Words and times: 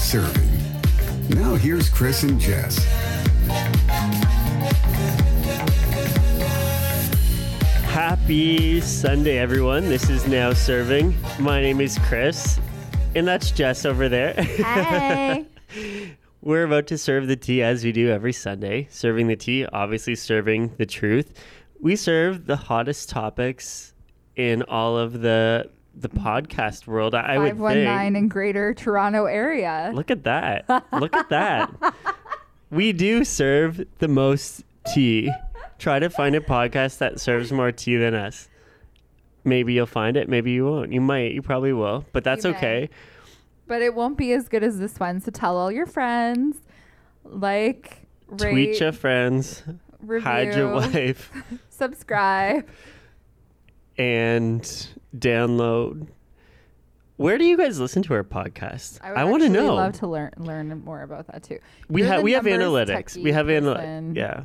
serving. 0.00 0.50
Now 1.28 1.54
here's 1.54 1.88
Chris 1.88 2.22
and 2.22 2.40
Jess. 2.40 2.82
Happy 7.84 8.80
Sunday, 8.80 9.38
everyone. 9.38 9.84
This 9.84 10.08
is 10.08 10.26
Now 10.26 10.52
Serving. 10.54 11.14
My 11.38 11.60
name 11.60 11.80
is 11.80 11.98
Chris, 12.08 12.58
and 13.14 13.28
that's 13.28 13.50
Jess 13.50 13.84
over 13.84 14.08
there. 14.08 14.32
Hey. 14.32 15.46
We're 16.42 16.64
about 16.64 16.86
to 16.86 16.96
serve 16.96 17.28
the 17.28 17.36
tea 17.36 17.62
as 17.62 17.84
we 17.84 17.92
do 17.92 18.08
every 18.08 18.32
Sunday. 18.32 18.88
Serving 18.90 19.26
the 19.26 19.36
tea, 19.36 19.66
obviously 19.66 20.14
serving 20.14 20.74
the 20.78 20.86
truth. 20.86 21.34
We 21.78 21.94
serve 21.94 22.46
the 22.46 22.56
hottest 22.56 23.10
topics 23.10 23.92
in 24.36 24.62
all 24.62 24.96
of 24.96 25.20
the 25.20 25.70
the 25.94 26.08
podcast 26.08 26.86
world. 26.86 27.14
I, 27.14 27.34
I 27.34 27.38
would 27.38 27.58
519 27.58 27.86
think. 28.14 28.16
in 28.16 28.28
Greater 28.28 28.74
Toronto 28.74 29.24
area. 29.26 29.90
Look 29.94 30.10
at 30.10 30.24
that. 30.24 30.66
Look 30.92 31.14
at 31.14 31.28
that. 31.30 31.70
We 32.70 32.92
do 32.92 33.24
serve 33.24 33.84
the 33.98 34.06
most 34.06 34.62
tea. 34.94 35.28
Try 35.80 35.98
to 35.98 36.08
find 36.08 36.36
a 36.36 36.40
podcast 36.40 36.98
that 36.98 37.18
serves 37.18 37.50
more 37.50 37.72
tea 37.72 37.96
than 37.96 38.14
us. 38.14 38.48
Maybe 39.42 39.72
you'll 39.72 39.86
find 39.86 40.16
it, 40.16 40.28
maybe 40.28 40.52
you 40.52 40.66
won't. 40.66 40.92
You 40.92 41.00
might, 41.00 41.32
you 41.32 41.42
probably 41.42 41.72
will, 41.72 42.04
but 42.12 42.22
that's 42.22 42.44
You 42.44 42.52
may. 42.52 42.56
okay. 42.58 42.90
But 43.66 43.82
it 43.82 43.96
won't 43.96 44.16
be 44.16 44.32
as 44.34 44.48
good 44.48 44.62
as 44.62 44.78
this 44.78 45.00
one. 45.00 45.18
So 45.20 45.32
tell 45.32 45.56
all 45.56 45.72
your 45.72 45.86
friends, 45.86 46.58
like, 47.24 48.06
rate, 48.28 48.50
Tweet 48.52 48.78
your 48.80 48.92
friends, 48.92 49.64
review, 50.00 50.24
hide 50.24 50.54
your 50.54 50.72
wife, 50.72 51.32
subscribe. 51.70 52.68
and 53.98 54.88
download. 55.16 56.08
Where 57.16 57.36
do 57.36 57.44
you 57.44 57.56
guys 57.56 57.78
listen 57.78 58.02
to 58.04 58.14
our 58.14 58.24
podcast? 58.24 58.98
I, 59.02 59.10
I 59.12 59.24
want 59.24 59.42
to 59.42 59.48
know. 59.48 59.74
love 59.74 59.92
to 60.00 60.06
learn 60.06 60.32
learn 60.38 60.82
more 60.84 61.02
about 61.02 61.26
that 61.26 61.42
too. 61.42 61.58
we 61.88 62.02
have 62.02 62.22
we 62.22 62.32
have 62.32 62.44
analytics. 62.44 63.22
We 63.22 63.32
have 63.32 63.46
analytics. 63.46 64.16
Yeah. 64.16 64.44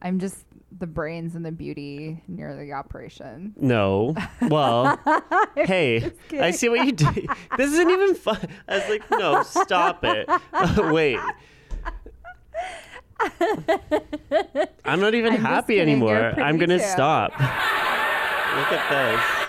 I'm 0.00 0.20
just 0.20 0.44
the 0.78 0.86
brains 0.86 1.34
and 1.34 1.44
the 1.44 1.52
beauty 1.52 2.22
near 2.28 2.54
the 2.56 2.72
operation. 2.72 3.54
No. 3.56 4.14
Well, 4.42 4.98
hey, 5.56 6.12
I 6.32 6.50
see 6.50 6.68
what 6.68 6.86
you 6.86 6.92
did. 6.92 7.26
This 7.56 7.72
isn't 7.72 7.90
even 7.90 8.14
fun. 8.14 8.46
I 8.68 8.78
was 8.78 8.88
like, 8.88 9.10
no, 9.10 9.42
stop 9.42 10.04
it. 10.04 10.28
wait. 10.92 11.18
I'm 14.84 15.00
not 15.00 15.14
even 15.14 15.34
I'm 15.34 15.40
happy 15.40 15.80
anymore. 15.80 16.34
I'm 16.36 16.58
going 16.58 16.70
to 16.70 16.80
stop. 16.80 17.32
Look 17.32 17.40
at 18.72 18.90
this. 18.90 19.45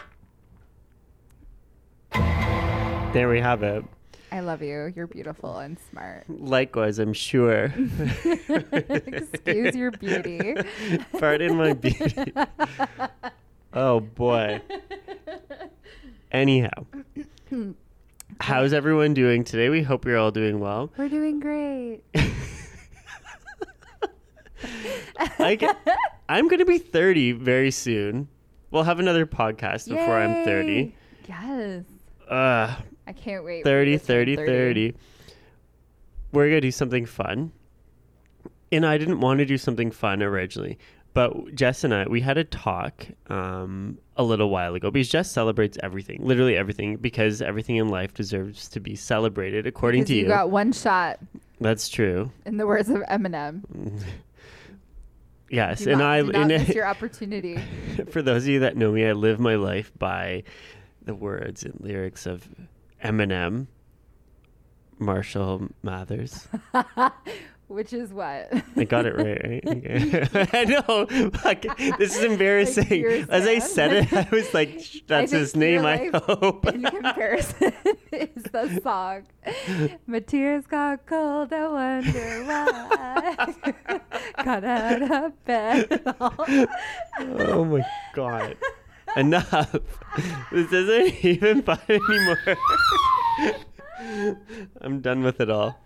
There 3.13 3.29
we 3.29 3.39
have 3.39 3.63
it. 3.63 3.83
I 4.31 4.41
love 4.41 4.61
you. 4.61 4.91
You're 4.95 5.07
beautiful 5.07 5.57
and 5.57 5.77
smart. 5.89 6.25
Likewise, 6.27 6.99
I'm 6.99 7.13
sure. 7.13 7.65
Excuse 8.25 9.75
your 9.75 9.91
beauty. 9.91 10.53
Pardon 11.19 11.55
my 11.55 11.73
beauty. 11.73 12.33
Oh 13.73 14.01
boy. 14.01 14.61
Anyhow, 16.31 16.85
how's 18.41 18.73
everyone 18.73 19.13
doing 19.13 19.43
today? 19.43 19.69
We 19.69 19.81
hope 19.81 20.05
you're 20.05 20.17
all 20.17 20.31
doing 20.31 20.59
well. 20.59 20.91
We're 20.97 21.09
doing 21.09 21.39
great. 21.39 22.01
I 25.39 25.55
get, 25.55 25.77
I'm 26.27 26.47
going 26.47 26.59
to 26.59 26.65
be 26.65 26.77
30 26.79 27.31
very 27.33 27.71
soon. 27.71 28.27
We'll 28.71 28.83
have 28.83 28.99
another 28.99 29.25
podcast 29.25 29.87
before 29.87 30.17
I'm 30.17 30.43
30. 30.43 30.93
Yes. 31.27 31.83
Uh, 32.27 32.75
I 33.07 33.13
can't 33.13 33.43
wait. 33.43 33.63
for 33.63 33.69
30, 33.69 33.91
you 33.91 33.97
to 33.99 34.05
turn 34.05 34.15
30, 34.25 34.35
30. 34.35 34.93
We're 36.33 36.43
going 36.49 36.55
to 36.57 36.61
do 36.61 36.71
something 36.71 37.05
fun. 37.05 37.51
And 38.71 38.85
I 38.85 38.97
didn't 38.97 39.21
want 39.21 39.37
to 39.39 39.45
do 39.45 39.57
something 39.57 39.91
fun 39.91 40.21
originally. 40.21 40.77
But 41.13 41.55
Jess 41.55 41.83
and 41.83 41.93
I, 41.95 42.05
we 42.07 42.21
had 42.21 42.37
a 42.37 42.43
talk 42.43 43.07
um, 43.27 43.97
a 44.17 44.23
little 44.23 44.49
while 44.49 44.75
ago 44.75 44.91
because 44.91 45.09
Jess 45.09 45.31
celebrates 45.31 45.77
everything, 45.81 46.19
literally 46.23 46.55
everything, 46.55 46.97
because 46.97 47.41
everything 47.41 47.77
in 47.77 47.87
life 47.87 48.13
deserves 48.13 48.67
to 48.69 48.79
be 48.79 48.95
celebrated 48.95 49.65
according 49.65 50.01
Because 50.01 50.09
to 50.09 50.15
you 50.15 50.21
you. 50.23 50.27
got 50.27 50.51
one 50.51 50.71
shot, 50.73 51.17
That's 51.59 51.89
true. 51.89 52.29
in 52.45 52.57
the 52.57 52.67
words 52.67 52.89
of 52.89 52.97
Eminem. 53.03 53.63
Yes, 55.49 55.85
Do 55.85 55.91
and 55.91 55.99
not, 55.99 56.11
I, 56.11 56.21
do 56.23 56.31
and 56.31 56.47
miss 56.49 56.67
your 56.75 56.85
opportunity. 56.85 57.57
for 58.11 58.21
those 58.21 58.43
of 58.43 58.49
you 58.49 58.59
that 58.59 58.75
know 58.75 58.91
me, 58.91 59.05
I 59.05 59.13
live 59.13 59.39
my 59.39 59.55
life 59.55 59.93
by 59.97 60.43
the 61.03 61.15
words 61.15 61.63
and 61.63 61.73
lyrics 61.79 62.25
of 62.25 62.45
Eminem, 63.07 63.67
Marshall 64.99 65.69
Mathers. 65.81 66.47
Which 67.67 67.91
is 67.93 68.13
what? 68.13 68.49
I 68.77 68.83
got 68.85 69.05
it 69.05 69.15
right, 69.15 69.41
right? 69.43 69.63
Okay. 69.67 70.47
I 70.53 70.63
know. 70.65 71.05
Fuck. 71.31 71.63
This 71.97 72.17
is 72.17 72.23
embarrassing. 72.23 73.01
your 73.01 73.25
As 73.29 73.45
I 73.45 73.59
said 73.59 73.93
it, 73.93 74.13
I 74.13 74.27
was 74.31 74.53
like, 74.53 74.81
"That's 75.07 75.33
his 75.33 75.53
name." 75.55 75.85
I 75.85 76.09
hope. 76.13 76.65
In 76.67 76.83
comparison, 76.83 77.73
is 78.13 78.43
the 78.51 78.79
song. 78.81 79.23
My 80.05 80.19
tears 80.19 80.65
got 80.65 81.05
cold. 81.05 81.51
I 81.51 81.67
wonder 81.67 82.43
why. 82.45 83.55
got 84.43 84.63
out 84.63 85.01
of 85.11 85.45
bed. 85.45 86.03
oh 87.19 87.65
my 87.65 87.85
god! 88.13 88.55
Enough. 89.17 89.75
This 90.51 90.71
isn't 90.71 91.25
even 91.25 91.61
fun 91.63 91.79
anymore. 91.89 92.57
I'm 94.81 95.01
done 95.01 95.23
with 95.23 95.41
it 95.41 95.49
all. 95.49 95.79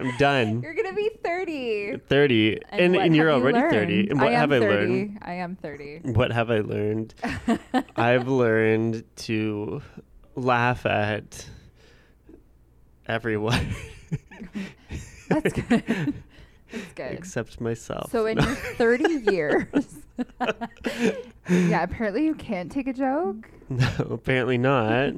I'm 0.00 0.16
done. 0.16 0.60
You're 0.62 0.74
gonna 0.74 0.92
be 0.92 1.08
30. 1.24 1.98
30, 2.08 2.60
and, 2.70 2.94
what 2.94 3.06
and 3.06 3.16
you're 3.16 3.30
already 3.32 3.60
30. 3.60 4.10
And 4.10 4.20
what 4.20 4.32
I 4.32 4.36
have 4.36 4.52
I 4.52 4.58
30. 4.58 4.66
learned? 4.74 5.18
I 5.22 5.32
am 5.34 5.56
30. 5.56 6.00
What 6.12 6.32
have 6.32 6.50
I 6.50 6.58
learned? 6.60 7.14
I've 7.96 8.26
learned 8.28 9.04
to 9.16 9.80
laugh 10.34 10.84
at 10.84 11.48
everyone 13.06 13.68
That's 15.28 15.52
good. 15.52 16.14
That's 16.72 16.92
good. 16.94 17.12
except 17.12 17.60
myself. 17.60 18.10
So 18.10 18.26
in 18.26 18.38
your 18.38 18.54
30 18.54 19.30
years, 19.32 20.03
yeah, 21.48 21.82
apparently 21.82 22.24
you 22.24 22.34
can't 22.34 22.70
take 22.70 22.86
a 22.86 22.92
joke. 22.92 23.50
no, 23.68 23.88
apparently 24.10 24.58
not. 24.58 25.14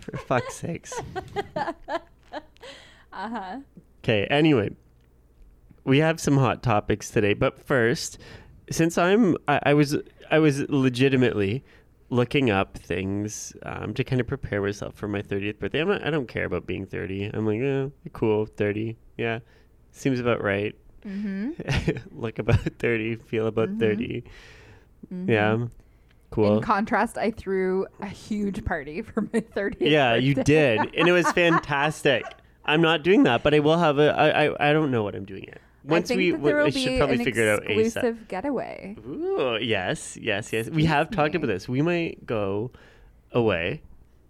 For 0.00 0.16
fuck's 0.16 0.54
sakes. 0.54 1.00
Uh 1.56 1.72
huh. 3.12 3.58
Okay, 4.02 4.26
anyway, 4.30 4.70
we 5.84 5.98
have 5.98 6.20
some 6.20 6.36
hot 6.36 6.62
topics 6.62 7.10
today, 7.10 7.34
but 7.34 7.58
first, 7.66 8.18
since 8.70 8.96
I'm, 8.96 9.36
I, 9.48 9.60
I 9.64 9.74
was, 9.74 9.96
I 10.30 10.38
was 10.38 10.60
legitimately 10.68 11.64
looking 12.10 12.48
up 12.50 12.78
things 12.78 13.52
um, 13.64 13.92
to 13.94 14.04
kind 14.04 14.20
of 14.20 14.26
prepare 14.26 14.62
myself 14.62 14.94
for 14.94 15.08
my 15.08 15.20
30th 15.20 15.58
birthday. 15.58 15.80
I'm 15.80 15.88
not, 15.88 16.06
I 16.06 16.10
don't 16.10 16.28
care 16.28 16.44
about 16.44 16.66
being 16.66 16.86
30. 16.86 17.30
I'm 17.34 17.46
like, 17.46 17.60
eh, 17.60 17.88
cool, 18.12 18.46
30. 18.46 18.96
Yeah, 19.16 19.40
seems 19.92 20.20
about 20.20 20.42
right. 20.42 20.74
Mm-hmm. 21.06 21.92
Look 22.20 22.38
about 22.38 22.60
30, 22.78 23.16
feel 23.16 23.46
about 23.46 23.68
Mhm. 23.70 23.80
30. 23.80 24.24
Yeah, 25.26 25.66
cool. 26.30 26.56
In 26.58 26.62
contrast, 26.62 27.16
I 27.16 27.30
threw 27.30 27.86
a 28.00 28.06
huge 28.06 28.64
party 28.64 29.02
for 29.08 29.22
my 29.22 29.40
30th. 29.40 29.76
yeah, 29.80 30.14
you 30.16 30.34
did, 30.34 30.80
and 30.96 31.08
it 31.08 31.12
was 31.12 31.30
fantastic. 31.32 32.24
I'm 32.64 32.82
not 32.82 33.02
doing 33.02 33.22
that, 33.22 33.42
but 33.42 33.54
I 33.54 33.60
will 33.60 33.78
have 33.78 33.98
a. 33.98 34.10
I 34.14 34.46
I, 34.46 34.70
I 34.70 34.72
don't 34.72 34.90
know 34.90 35.02
what 35.02 35.14
I'm 35.14 35.24
doing 35.24 35.44
yet. 35.44 35.60
Once 35.84 36.10
we, 36.10 36.32
there 36.32 36.56
will 36.56 36.66
I 36.66 36.70
be 36.70 36.80
should 36.84 36.98
probably 36.98 37.16
an 37.16 37.24
figure 37.24 37.44
it 37.44 37.48
out 37.48 37.62
ASAP. 37.62 37.78
exclusive 37.86 38.28
getaway. 38.28 38.94
Ooh, 39.06 39.56
yes, 39.58 40.18
yes, 40.20 40.52
yes. 40.52 40.68
We 40.68 40.84
have 40.84 41.10
talked 41.10 41.34
about 41.34 41.46
this. 41.46 41.66
We 41.66 41.80
might 41.80 42.26
go 42.26 42.72
away. 43.32 43.80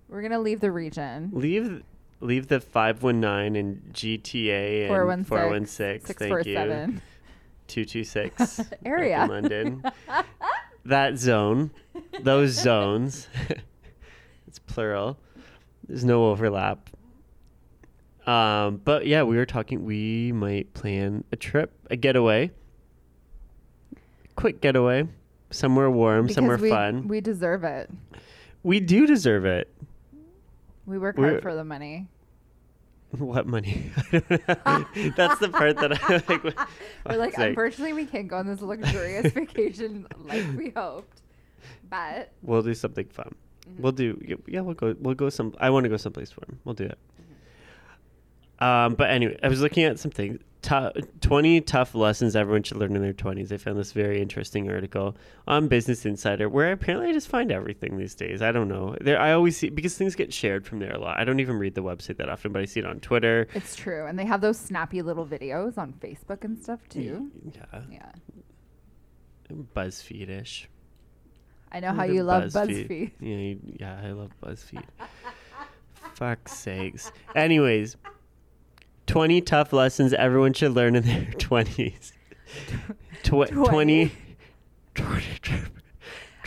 We're 0.08 0.22
gonna 0.22 0.38
leave 0.38 0.60
the 0.60 0.70
region. 0.70 1.30
Leave 1.32 1.82
leave 2.20 2.48
the 2.48 2.60
519 2.60 3.56
and 3.56 3.92
GTA 3.92 4.82
and 4.82 4.88
416, 4.88 5.24
416. 5.24 6.14
Thank 6.14 6.46
you. 6.46 7.00
226 7.68 8.60
area. 8.84 9.26
London. 9.28 9.82
that 10.84 11.18
zone, 11.18 11.70
those 12.22 12.50
zones. 12.50 13.28
it's 14.46 14.58
plural. 14.58 15.18
There's 15.86 16.04
no 16.04 16.26
overlap. 16.26 16.90
Um, 18.26 18.80
but 18.84 19.06
yeah, 19.06 19.22
we 19.22 19.36
were 19.36 19.46
talking. 19.46 19.84
We 19.84 20.32
might 20.32 20.74
plan 20.74 21.24
a 21.32 21.36
trip, 21.36 21.72
a 21.90 21.96
getaway, 21.96 22.50
quick 24.36 24.60
getaway, 24.60 25.08
somewhere 25.50 25.90
warm, 25.90 26.24
Because 26.24 26.34
somewhere 26.34 26.58
we, 26.58 26.68
fun. 26.68 27.08
We 27.08 27.20
deserve 27.20 27.64
it. 27.64 27.90
We 28.62 28.80
do 28.80 29.06
deserve 29.06 29.46
it. 29.46 29.72
We 30.88 30.98
work 30.98 31.18
We're- 31.18 31.32
hard 31.32 31.42
for 31.42 31.54
the 31.54 31.64
money. 31.64 32.08
What 33.16 33.46
money? 33.46 33.90
That's 34.10 35.38
the 35.40 35.48
part 35.50 35.76
that 35.76 35.98
I 36.10 36.22
like. 36.28 36.44
We're 37.08 37.16
like, 37.16 37.38
unfortunately, 37.38 37.94
we 37.94 38.04
can't 38.04 38.28
go 38.28 38.36
on 38.36 38.46
this 38.46 38.60
luxurious 38.60 39.32
vacation 39.32 40.06
like 40.26 40.44
we 40.54 40.70
hoped. 40.76 41.22
But 41.88 42.32
We'll 42.42 42.60
do 42.60 42.74
something 42.74 43.06
fun. 43.06 43.34
Mm-hmm. 43.66 43.82
We'll 43.82 43.92
do. 43.92 44.20
yeah, 44.22 44.36
Yeah, 44.46 44.60
we'll 44.60 44.74
go. 44.74 44.94
We'll 45.00 45.14
go 45.14 45.30
some. 45.30 45.54
I 45.58 45.70
want 45.70 45.84
to 45.84 45.88
go 45.88 45.96
someplace 45.96 46.30
for 46.30 46.44
him. 46.44 46.58
We'll 46.66 46.74
do 46.74 46.84
it. 46.84 46.98
Um, 48.60 48.94
but 48.94 49.10
anyway, 49.10 49.38
I 49.42 49.48
was 49.48 49.60
looking 49.60 49.84
at 49.84 49.98
something. 49.98 50.38
Tou- 50.60 50.90
20 51.20 51.60
tough 51.60 51.94
lessons 51.94 52.34
everyone 52.34 52.64
should 52.64 52.78
learn 52.78 52.96
in 52.96 53.00
their 53.02 53.12
20s. 53.12 53.52
I 53.52 53.58
found 53.58 53.78
this 53.78 53.92
very 53.92 54.20
interesting 54.20 54.68
article 54.68 55.16
on 55.46 55.68
Business 55.68 56.04
Insider 56.04 56.48
where 56.48 56.72
apparently 56.72 57.10
I 57.10 57.12
just 57.12 57.28
find 57.28 57.52
everything 57.52 57.96
these 57.96 58.16
days. 58.16 58.42
I 58.42 58.50
don't 58.50 58.66
know. 58.66 58.96
There, 59.00 59.20
I 59.20 59.32
always 59.32 59.56
see 59.56 59.68
because 59.68 59.96
things 59.96 60.16
get 60.16 60.32
shared 60.32 60.66
from 60.66 60.80
there 60.80 60.92
a 60.92 60.98
lot. 60.98 61.16
I 61.16 61.22
don't 61.22 61.38
even 61.38 61.58
read 61.58 61.76
the 61.76 61.82
website 61.84 62.16
that 62.16 62.28
often, 62.28 62.52
but 62.52 62.60
I 62.60 62.64
see 62.64 62.80
it 62.80 62.86
on 62.86 62.98
Twitter. 62.98 63.46
It's 63.54 63.76
true. 63.76 64.04
And 64.06 64.18
they 64.18 64.24
have 64.24 64.40
those 64.40 64.58
snappy 64.58 65.00
little 65.00 65.24
videos 65.24 65.78
on 65.78 65.92
Facebook 65.92 66.42
and 66.42 66.60
stuff 66.60 66.80
too. 66.88 67.30
Yeah, 67.54 67.82
Yeah. 67.90 68.12
BuzzFeed-ish. 69.74 70.68
I 71.70 71.80
know 71.80 71.92
how 71.92 72.04
you 72.04 72.22
love 72.22 72.44
BuzzFeed. 72.52 73.12
Yeah, 73.20 73.36
you, 73.36 73.58
yeah, 73.78 74.00
I 74.02 74.10
love 74.12 74.30
BuzzFeed. 74.42 74.84
Fuck's 76.14 76.52
sakes. 76.52 77.12
Anyways, 77.36 77.96
20 79.08 79.40
tough 79.40 79.72
lessons 79.72 80.12
everyone 80.12 80.52
should 80.52 80.72
learn 80.72 80.94
in 80.94 81.02
their 81.04 81.22
20s. 81.38 82.12
Tw- 83.24 83.50
20. 83.52 84.12
20 84.94 85.30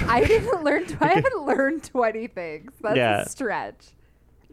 I 0.08 0.24
didn't 0.24 0.64
learn. 0.64 0.86
Tw- 0.86 1.02
I 1.02 1.08
haven't 1.14 1.46
learned 1.46 1.84
twenty 1.84 2.28
things. 2.28 2.72
That's 2.82 2.98
Yeah. 2.98 3.22
a 3.22 3.30
stretch. 3.30 3.88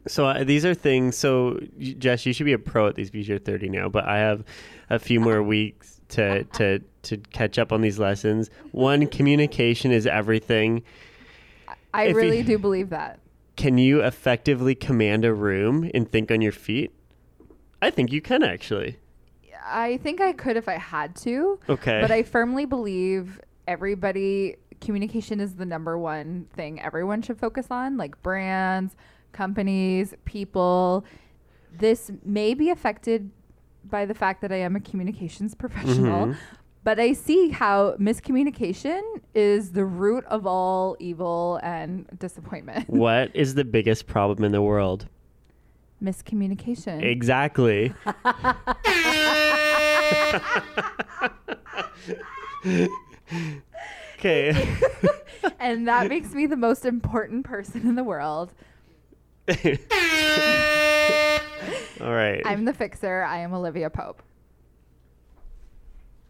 So 0.07 0.27
uh, 0.27 0.45
these 0.45 0.65
are 0.67 0.75
things. 0.75 1.17
So 1.17 1.59
Jess, 1.79 2.27
you 2.27 2.33
should 2.33 2.45
be 2.45 2.53
a 2.53 2.59
pro 2.59 2.87
at 2.89 2.97
these 2.97 3.11
because 3.11 3.27
you're 3.29 3.39
30 3.39 3.71
now. 3.71 3.89
But 3.89 4.05
I 4.05 4.19
have 4.19 4.45
a 4.91 4.99
few 4.99 5.21
more 5.21 5.43
weeks 5.55 6.01
to 6.11 6.45
to 6.45 6.81
to 7.03 7.17
catch 7.17 7.59
up 7.59 7.73
on 7.73 7.81
these 7.81 7.99
lessons. 7.99 8.51
One, 8.73 9.07
communication 9.07 9.91
is 9.91 10.07
everything. 10.07 10.83
I 11.95 12.05
If 12.05 12.11
you- 12.11 12.17
really 12.17 12.43
do 12.43 12.59
believe 12.59 12.91
that. 12.91 13.21
Can 13.57 13.77
you 13.79 14.03
effectively 14.03 14.75
command 14.75 15.25
a 15.25 15.33
room 15.35 15.91
and 15.95 16.09
think 16.11 16.31
on 16.31 16.41
your 16.43 16.53
feet? 16.53 16.93
I 17.81 17.91
think 17.91 18.13
you 18.13 18.21
can 18.21 18.43
actually. 18.43 18.99
I 19.65 19.99
think 19.99 20.21
I 20.21 20.33
could 20.33 20.57
if 20.57 20.69
I 20.69 20.79
had 20.79 21.15
to. 21.17 21.59
Okay. 21.69 22.01
But 22.01 22.11
I 22.11 22.23
firmly 22.23 22.65
believe 22.65 23.41
everybody 23.67 24.57
communication 24.81 25.41
is 25.41 25.55
the 25.57 25.67
number 25.67 25.99
one 25.99 26.47
thing 26.55 26.81
everyone 26.81 27.21
should 27.23 27.39
focus 27.39 27.67
on, 27.71 27.97
like 27.97 28.21
brands, 28.23 28.95
companies, 29.33 30.15
people. 30.25 31.05
This 31.77 32.11
may 32.25 32.55
be 32.55 32.71
affected 32.71 33.31
by 33.85 34.07
the 34.07 34.15
fact 34.15 34.41
that 34.43 34.53
I 34.53 34.57
am 34.57 34.77
a 34.77 34.81
communications 34.81 35.55
professional, 35.65 36.29
Mhm. 36.29 36.37
but 36.85 36.99
I 37.01 37.13
see 37.13 37.51
how 37.51 37.95
miscommunication 37.97 39.01
is 39.35 39.73
the 39.73 39.85
root 39.85 40.25
of 40.27 40.47
all 40.47 40.97
evil 40.99 41.59
and 41.63 42.07
disappointment. 42.19 42.89
what 42.91 43.35
is 43.35 43.55
the 43.55 43.65
biggest 43.65 44.07
problem 44.07 44.45
in 44.45 44.53
the 44.53 44.63
world? 44.63 45.09
Miscommunication. 46.03 47.03
Exactly. 47.03 47.93
okay. 54.19 54.77
and 55.61 55.89
that 55.89 56.09
makes 56.09 56.33
me 56.33 56.47
the 56.47 56.57
most 56.57 56.85
important 56.85 57.45
person 57.45 57.87
in 57.87 57.95
the 57.95 58.05
world. 58.05 58.53
All 62.01 62.13
right. 62.13 62.43
I'm 62.45 62.65
the 62.65 62.73
fixer. 62.73 63.23
I 63.23 63.39
am 63.39 63.53
Olivia 63.55 63.91
Pope. 63.91 64.23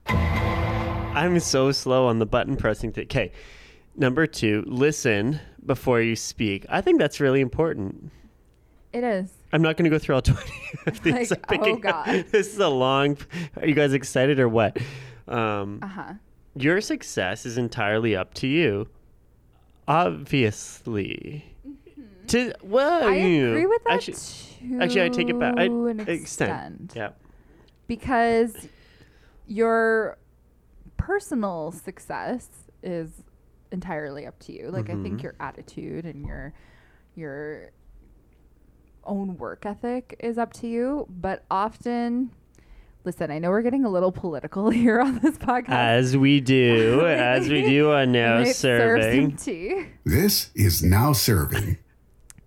I'm 0.09 1.41
so 1.41 1.73
slow 1.73 2.07
on 2.07 2.19
the 2.21 2.27
button 2.27 2.57
pressing 2.57 2.93
thing. 2.93 3.05
Okay. 3.05 3.33
Number 3.97 4.27
two, 4.27 4.63
listen 4.67 5.41
before 5.67 6.01
you 6.01 6.15
speak. 6.15 6.65
I 6.69 6.81
think 6.81 7.01
that's 7.01 7.19
really 7.19 7.41
important. 7.41 8.13
It 8.93 9.03
is. 9.03 9.38
I'm 9.53 9.63
not 9.63 9.77
going 9.77 9.85
to 9.85 9.91
go 9.91 9.99
through 9.99 10.15
all 10.17 10.23
20 10.37 10.51
of 10.87 11.03
these. 11.03 11.31
Like, 11.31 11.45
oh, 11.51 11.77
God. 11.77 12.27
This 12.31 12.53
is 12.53 12.59
a 12.59 12.69
long. 12.69 13.17
Are 13.57 13.67
you 13.67 13.75
guys 13.75 13.93
excited 13.95 14.39
or 14.41 14.49
what? 14.49 14.77
Um, 15.27 15.79
Uh 15.83 15.87
huh. 15.89 16.13
your 16.55 16.81
success 16.81 17.47
is 17.47 17.57
entirely 17.59 18.15
up 18.17 18.35
to 18.35 18.47
you. 18.47 18.89
Obviously. 19.87 21.45
To 22.29 22.53
well, 22.63 23.01
Mm-hmm. 23.03 23.09
I 23.11 23.17
you 23.17 23.49
agree 23.51 23.67
with 23.67 23.83
that 23.85 23.93
Actually, 23.95 24.81
actually, 24.83 25.03
I 25.03 25.09
take 25.09 25.31
it 25.31 25.39
back. 25.39 25.55
I 25.57 25.63
an 25.65 26.01
extend. 26.01 26.21
extent. 26.21 26.93
Yeah. 26.95 27.11
Because 27.87 28.69
your 29.47 30.19
personal 30.99 31.73
success 31.73 32.49
is 32.83 33.11
entirely 33.73 34.27
up 34.27 34.39
to 34.41 34.53
you. 34.53 34.71
Like 34.71 34.91
I 34.91 34.95
think 35.03 35.21
Mhm. 35.21 35.23
your 35.23 35.35
attitude 35.41 36.05
and 36.05 36.27
your 36.27 36.53
your 37.15 37.71
own 39.09 39.37
work 39.39 39.65
ethic 39.67 40.17
is 40.21 40.39
up 40.39 40.53
to 40.55 40.69
you, 40.69 41.07
but 41.09 41.45
often 41.51 42.31
listen, 43.05 43.31
I 43.31 43.39
know 43.39 43.49
we're 43.51 43.63
getting 43.63 43.85
a 43.85 43.89
little 43.89 44.13
political 44.13 44.69
here 44.83 45.01
on 45.01 45.19
this 45.21 45.39
podcast. 45.39 45.69
As 45.71 46.17
we 46.17 46.41
do, 46.41 47.01
as 47.07 47.49
we 47.49 47.63
do 47.63 47.91
on 47.93 48.01
I 48.01 48.05
now 48.05 48.39
might 48.41 48.55
serve 48.55 49.03
serving. 49.03 49.37
tea. 49.37 49.87
This 50.05 50.51
is 50.55 50.83
now 50.83 51.13
serving. 51.13 51.79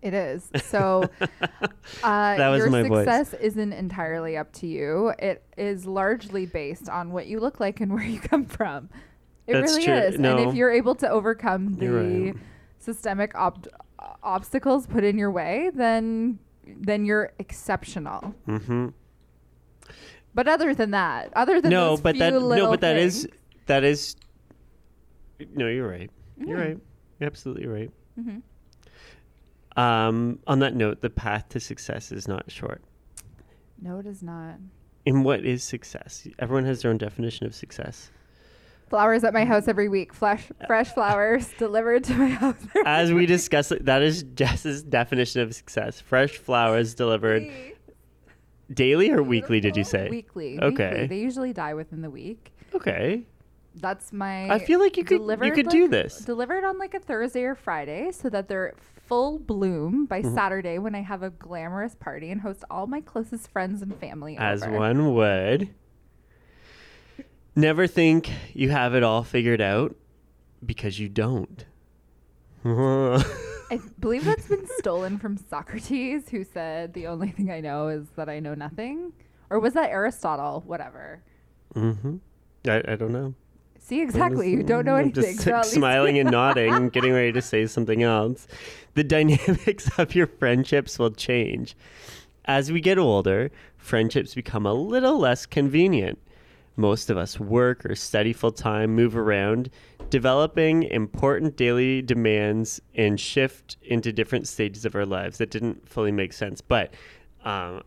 It 0.02 0.14
is. 0.16 0.50
So 0.64 1.10
uh, 1.22 1.28
That 2.02 2.50
was 2.50 2.60
your 2.60 2.70
my 2.72 2.84
voice. 2.88 3.06
success 3.06 3.34
isn't 3.40 3.72
entirely 3.74 4.36
up 4.38 4.52
to 4.54 4.68
you. 4.68 5.14
It 5.20 5.44
is 5.58 5.86
largely 5.86 6.46
based 6.48 6.90
on 6.90 7.12
what 7.12 7.28
you 7.28 7.40
look 7.40 7.60
like 7.60 7.82
and 7.82 7.94
where 7.94 8.04
you 8.04 8.20
come 8.20 8.46
from. 8.46 8.90
It 9.48 9.54
That's 9.54 9.74
really 9.74 9.86
true. 9.86 9.94
is. 9.94 10.16
And 10.16 10.26
if 10.50 10.56
you're 10.56 10.72
able 10.72 10.96
to 10.96 11.10
overcome 11.10 11.76
the 11.76 11.88
right. 11.88 12.36
systemic 12.80 13.36
ob- 13.36 13.68
obstacles 14.24 14.88
put 14.88 15.04
in 15.04 15.18
your 15.20 15.30
way, 15.32 15.70
then 15.74 16.40
then 16.66 17.06
you're 17.06 17.32
exceptional. 17.40 18.36
hmm 18.46 18.90
But 20.34 20.48
other 20.48 20.74
than 20.74 20.92
that, 20.92 21.32
other 21.36 21.60
than 21.62 21.72
No, 21.72 21.98
but 21.98 22.18
that 22.18 22.32
no, 22.34 22.70
but 22.70 22.82
that 22.82 22.98
is 22.98 23.24
things- 23.24 23.36
that 23.66 23.84
is. 23.84 24.16
No, 25.56 25.68
you're 25.68 25.88
right. 25.88 26.10
You're 26.38 26.58
Mhm. 26.58 26.66
right. 26.68 26.78
You're 27.20 27.28
absolutely 27.28 27.68
right. 27.68 27.92
Mhm. 28.20 28.42
Um, 29.78 30.40
on 30.48 30.60
that 30.60 30.76
note, 30.76 31.02
the 31.02 31.10
path 31.10 31.50
to 31.50 31.60
success 31.60 32.12
is 32.12 32.28
not 32.28 32.50
short. 32.52 32.82
no, 33.84 33.98
it 34.00 34.06
is 34.06 34.22
not. 34.22 34.60
And 35.08 35.26
what 35.26 35.44
is 35.44 35.64
success? 35.64 36.28
Everyone 36.38 36.66
has 36.66 36.84
their 36.84 36.92
own 36.92 37.00
definition 37.00 37.48
of 37.48 37.56
success. 37.56 38.12
Flowers 38.92 39.24
at 39.24 39.34
my 39.34 39.46
house 39.46 39.70
every 39.70 39.88
week. 39.88 40.14
Fresh, 40.14 40.52
fresh 40.68 40.90
flowers 40.94 41.50
delivered 41.58 42.04
to 42.04 42.14
my 42.14 42.28
house. 42.28 42.56
As 42.86 43.14
we 43.14 43.26
discussed, 43.26 43.72
that 43.86 44.02
is 44.02 44.24
Jess's 44.24 44.84
definition 44.84 45.42
of 45.42 45.56
success. 45.56 46.02
Fresh 46.02 46.38
flowers 46.38 46.94
delivered 47.04 47.50
daily 48.72 49.10
or 49.10 49.24
weekly, 49.24 49.62
did 49.62 49.78
you 49.78 49.86
say? 49.86 50.10
Weekly. 50.10 50.60
Okay. 50.62 50.90
weekly. 50.92 51.08
They 51.08 51.20
usually 51.20 51.54
die 51.54 51.74
within 51.74 52.02
the 52.02 52.10
week. 52.10 52.52
Okay. 52.76 53.24
That's 53.76 54.12
my. 54.12 54.50
I 54.50 54.60
feel 54.60 54.80
like 54.80 54.98
you 54.98 55.06
could 55.06 55.22
you 55.22 55.52
could 55.54 55.70
do 55.70 55.88
this. 55.88 56.18
Delivered 56.20 56.66
on 56.66 56.78
like 56.78 56.94
a 56.94 57.00
Thursday 57.00 57.44
or 57.44 57.56
Friday, 57.56 58.12
so 58.12 58.30
that 58.30 58.50
they're 58.50 58.74
full 59.08 59.40
bloom 59.40 60.06
by 60.06 60.22
Mm-hmm. 60.22 60.36
Saturday 60.36 60.78
when 60.80 60.96
I 60.96 61.02
have 61.02 61.24
a 61.24 61.30
glamorous 61.30 61.96
party 61.96 62.30
and 62.32 62.42
host 62.42 62.66
all 62.70 62.88
my 62.88 63.00
closest 63.00 63.50
friends 63.52 63.82
and 63.82 63.96
family. 64.00 64.38
As 64.38 64.64
over. 64.64 64.78
one 64.78 65.16
would. 65.16 65.70
Never 67.56 67.86
think 67.88 68.30
you 68.54 68.70
have 68.70 68.96
it 68.96 69.04
all 69.04 69.24
figured 69.24 69.62
out 69.62 69.96
because 70.66 71.00
you 71.00 71.10
don't. 71.10 71.66
I 72.64 73.80
believe 74.00 74.24
that's 74.24 74.48
been 74.48 74.68
stolen 74.78 75.18
from 75.18 75.38
Socrates, 75.38 76.30
who 76.30 76.44
said, 76.44 76.94
"The 76.94 77.08
only 77.08 77.30
thing 77.30 77.52
I 77.52 77.60
know 77.60 77.88
is 77.88 78.06
that 78.16 78.30
I 78.30 78.40
know 78.40 78.54
nothing." 78.54 79.14
Or 79.50 79.60
was 79.60 79.74
that 79.74 79.90
Aristotle? 79.90 80.64
Whatever. 80.66 81.22
hmm 81.74 82.18
I, 82.66 82.84
I 82.88 82.96
don't 82.96 83.12
know. 83.12 83.34
See, 83.80 84.00
exactly. 84.02 84.52
You 84.52 84.64
don't 84.64 84.86
know 84.86 84.96
anything. 84.96 85.24
Just 85.24 85.42
so 85.42 85.62
smiling 85.64 86.20
and 86.20 86.30
nodding, 86.30 86.90
getting 86.94 87.12
ready 87.14 87.32
to 87.34 87.42
say 87.42 87.66
something 87.66 88.04
else. 88.04 88.48
The 88.94 89.04
dynamics 89.04 89.90
of 89.98 90.14
your 90.16 90.28
friendships 90.28 91.00
will 91.00 91.12
change. 91.12 91.76
As 92.46 92.72
we 92.72 92.80
get 92.80 92.98
older, 93.00 93.52
friendships 93.78 94.36
become 94.36 94.66
a 94.66 94.74
little 94.74 95.18
less 95.18 95.46
convenient. 95.46 96.20
Most 96.78 97.10
of 97.10 97.18
us 97.18 97.40
work 97.40 97.86
or 97.86 97.96
study 97.96 98.34
full 98.34 98.52
time, 98.52 98.96
move 98.96 99.16
around, 99.18 99.70
developing 100.10 100.84
important 100.84 101.56
daily 101.58 102.02
demands, 102.02 102.82
and 102.96 103.20
shift 103.20 103.78
into 103.82 104.14
different 104.14 104.48
stages 104.48 104.86
of 104.86 104.96
our 104.96 105.06
lives. 105.06 105.38
That 105.38 105.52
didn't 105.52 105.88
fully 105.88 106.12
make 106.12 106.34
sense, 106.34 106.62
but 106.62 106.94
um, 107.44 107.84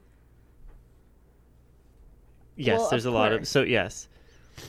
yes, 2.56 2.78
Well, 2.80 2.90
there's 2.90 3.04
a 3.06 3.08
of 3.08 3.14
lot 3.14 3.32
of 3.32 3.48
so 3.48 3.62
yes. 3.62 4.08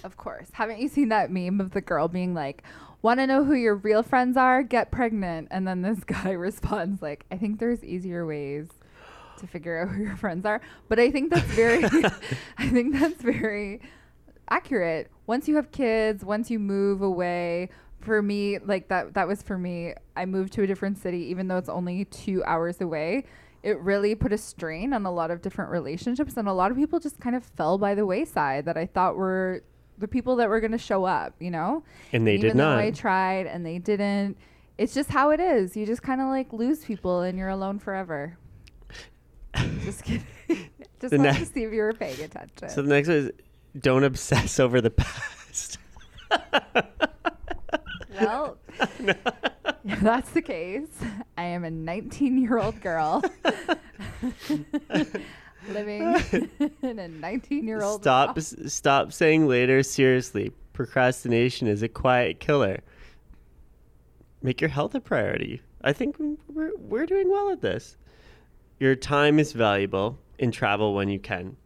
Of 0.04 0.18
course. 0.18 0.48
Haven't 0.54 0.80
you 0.80 0.88
seen 0.88 1.10
that 1.10 1.32
meme 1.32 1.62
of 1.62 1.72
the 1.72 1.82
girl 1.82 2.08
being 2.08 2.34
like, 2.34 2.64
"Want 3.02 3.20
to 3.20 3.28
know 3.28 3.44
who 3.44 3.54
your 3.54 3.76
real 3.76 4.02
friends 4.02 4.38
are? 4.38 4.64
Get 4.64 4.92
pregnant." 4.92 5.50
And 5.52 5.68
then 5.68 5.82
this 5.82 6.04
guy 6.06 6.32
responds 6.32 7.02
like, 7.02 7.26
"I 7.32 7.38
think 7.38 7.60
there's 7.60 7.84
easier 7.84 8.26
ways 8.26 8.68
to 9.40 9.48
figure 9.48 9.82
out 9.82 9.90
who 9.90 10.04
your 10.04 10.16
friends 10.16 10.46
are." 10.46 10.62
But 10.88 11.00
I 11.00 11.12
think 11.12 11.32
that's 11.32 11.46
very 11.48 11.84
I 12.58 12.70
think 12.70 12.98
that's 12.98 13.22
very 13.22 13.82
accurate. 14.50 15.10
Once 15.28 15.48
you 15.48 15.56
have 15.56 15.72
kids, 15.72 16.24
once 16.24 16.50
you 16.52 16.60
move 16.60 17.02
away 17.02 17.70
for 18.00 18.22
me, 18.22 18.60
like 18.60 18.88
that 18.90 19.14
that 19.16 19.28
was 19.28 19.42
for 19.42 19.58
me. 19.58 19.94
I 20.16 20.26
moved 20.26 20.54
to 20.54 20.64
a 20.64 20.68
different 20.68 20.98
city, 20.98 21.20
even 21.26 21.48
though 21.48 21.58
it's 21.58 21.70
only 21.70 22.06
two 22.06 22.44
hours 22.46 22.82
away. 22.82 23.26
It 23.64 23.80
really 23.80 24.14
put 24.14 24.32
a 24.32 24.38
strain 24.38 24.94
on 24.94 25.06
a 25.08 25.12
lot 25.12 25.32
of 25.32 25.42
different 25.42 25.72
relationships, 25.72 26.38
and 26.38 26.48
a 26.48 26.54
lot 26.54 26.70
of 26.70 26.78
people 26.78 27.00
just 27.00 27.20
kind 27.20 27.36
of 27.36 27.44
fell 27.44 27.78
by 27.80 27.96
the 27.96 28.06
wayside 28.06 28.66
that 28.66 28.78
I 28.78 28.86
thought 28.86 29.16
were 29.16 29.64
the 29.98 30.08
people 30.08 30.36
that 30.36 30.50
were 30.50 30.60
going 30.60 30.72
to 30.72 30.78
show 30.78 31.04
up. 31.06 31.34
You 31.40 31.52
know, 31.52 31.84
And 32.14 32.28
they 32.28 32.38
did 32.38 32.56
not. 32.56 32.78
I 32.78 32.92
tried 32.92 33.48
and 33.48 33.66
they 33.66 33.80
didn't. 33.80 34.38
It's 34.78 34.94
just 34.94 35.10
how 35.10 35.32
it 35.32 35.40
is. 35.40 35.76
You 35.76 35.86
just 35.86 36.04
kind 36.04 36.22
of 36.22 36.28
like 36.28 36.54
lose 36.54 36.86
people, 36.86 37.22
and 37.22 37.38
you're 37.38 37.50
alone 37.50 37.80
forever. 37.80 38.38
just 39.84 40.04
kidding. 40.04 40.26
just 41.02 41.18
wanted 41.18 41.34
ne- 41.34 41.40
to 41.40 41.46
see 41.46 41.64
if 41.64 41.74
you 41.74 41.82
were 41.82 41.94
paying 41.94 42.22
attention. 42.22 42.70
So 42.70 42.82
the 42.82 42.90
next 42.90 43.08
one 43.08 43.18
is 43.18 43.32
don't 43.80 44.04
obsess 44.04 44.60
over 44.60 44.82
the 44.82 44.92
past. 44.92 45.78
Well, 48.20 48.58
if 48.80 50.00
that's 50.02 50.32
the 50.32 50.42
case. 50.42 50.88
I 51.38 51.44
am 51.44 51.64
a 51.66 51.72
19 51.72 52.38
year 52.42 52.58
old 52.58 52.80
girl 52.82 53.22
living 55.70 56.16
in 56.82 57.00
a 57.00 57.08
19 57.08 57.68
year 57.68 57.82
old. 57.84 58.02
Stop 58.02 58.38
s- 58.38 58.56
stop 58.68 59.12
saying 59.12 59.48
later 59.48 59.84
seriously. 59.84 60.52
Procrastination 60.74 61.68
is 61.68 61.84
a 61.84 61.88
quiet 61.90 62.40
killer. 62.40 62.80
Make 64.42 64.62
your 64.62 64.70
health 64.70 64.96
a 64.96 65.00
priority. 65.02 65.62
I 65.84 65.94
think 65.94 66.16
we're 66.48 66.72
we're 66.78 67.06
doing 67.06 67.30
well 67.30 67.52
at 67.52 67.62
this. 67.62 67.98
Your 68.80 68.96
time 68.96 69.40
is 69.40 69.52
valuable 69.54 70.18
and 70.40 70.54
travel 70.54 70.94
when 70.94 71.10
you 71.10 71.20
can. 71.20 71.58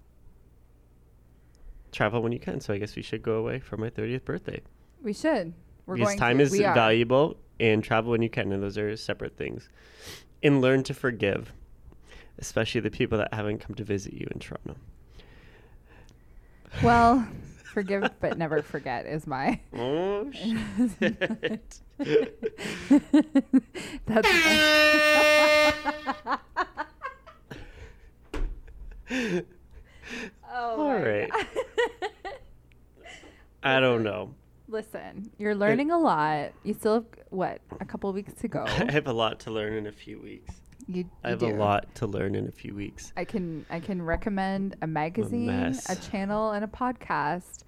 Travel 1.91 2.21
when 2.21 2.31
you 2.31 2.39
can. 2.39 2.59
So 2.61 2.73
I 2.73 2.77
guess 2.77 2.95
we 2.95 3.01
should 3.01 3.21
go 3.23 3.33
away 3.33 3.59
for 3.59 3.77
my 3.77 3.89
30th 3.89 4.25
birthday. 4.25 4.61
We 5.01 5.13
should. 5.13 5.53
We're 5.85 5.95
because 5.95 6.09
going 6.09 6.19
time 6.19 6.37
to. 6.37 6.43
is 6.43 6.51
we 6.51 6.63
are. 6.63 6.73
valuable 6.75 7.37
and 7.59 7.83
travel 7.83 8.11
when 8.11 8.21
you 8.21 8.29
can 8.29 8.51
and 8.51 8.61
those 8.63 8.77
are 8.77 8.95
separate 8.95 9.35
things 9.35 9.69
and 10.43 10.61
learn 10.61 10.83
to 10.83 10.93
forgive 10.93 11.51
especially 12.37 12.79
the 12.79 12.89
people 12.91 13.17
that 13.17 13.33
haven't 13.33 13.57
come 13.57 13.75
to 13.75 13.83
visit 13.83 14.13
you 14.13 14.25
in 14.31 14.39
toronto 14.39 14.75
Well, 16.83 17.27
forgive 17.65 18.09
but 18.21 18.37
never 18.37 18.61
forget 18.61 19.05
is 19.07 19.25
my. 19.27 19.59
oh 19.75 20.31
shit 20.31 21.79
That's. 24.05 24.29
oh. 30.59 30.81
all 30.81 30.99
right 30.99 31.29
i 33.63 33.79
don't 33.79 34.03
know 34.03 34.33
Listen, 34.71 35.31
you're 35.39 35.55
learning 35.55 35.89
a 35.89 35.97
lot. 35.97 36.51
You 36.63 36.75
still 36.75 36.93
have 36.93 37.05
what 37.31 37.59
a 37.79 37.85
couple 37.85 38.13
weeks 38.13 38.33
to 38.41 38.47
go. 38.47 38.65
i 38.67 38.91
have 38.91 39.07
a 39.07 39.13
lot 39.13 39.39
to 39.41 39.49
learn 39.51 39.73
in 39.73 39.87
a 39.87 39.91
few 39.91 40.19
weeks 40.21 40.53
You, 40.87 41.05
i 41.23 41.29
have 41.31 41.39
do. 41.39 41.47
a 41.47 41.55
lot 41.55 41.95
to 41.95 42.05
learn 42.05 42.35
in 42.35 42.47
a 42.47 42.51
few 42.51 42.75
weeks 42.75 43.11
I 43.17 43.25
can 43.25 43.65
I 43.71 43.79
can 43.79 43.99
recommend 43.99 44.75
a 44.83 44.87
magazine, 44.87 45.49
a, 45.49 45.71
mess. 45.71 46.07
channel, 46.09 46.51
and 46.51 46.63
a 46.63 46.67
podcast, 46.67 47.63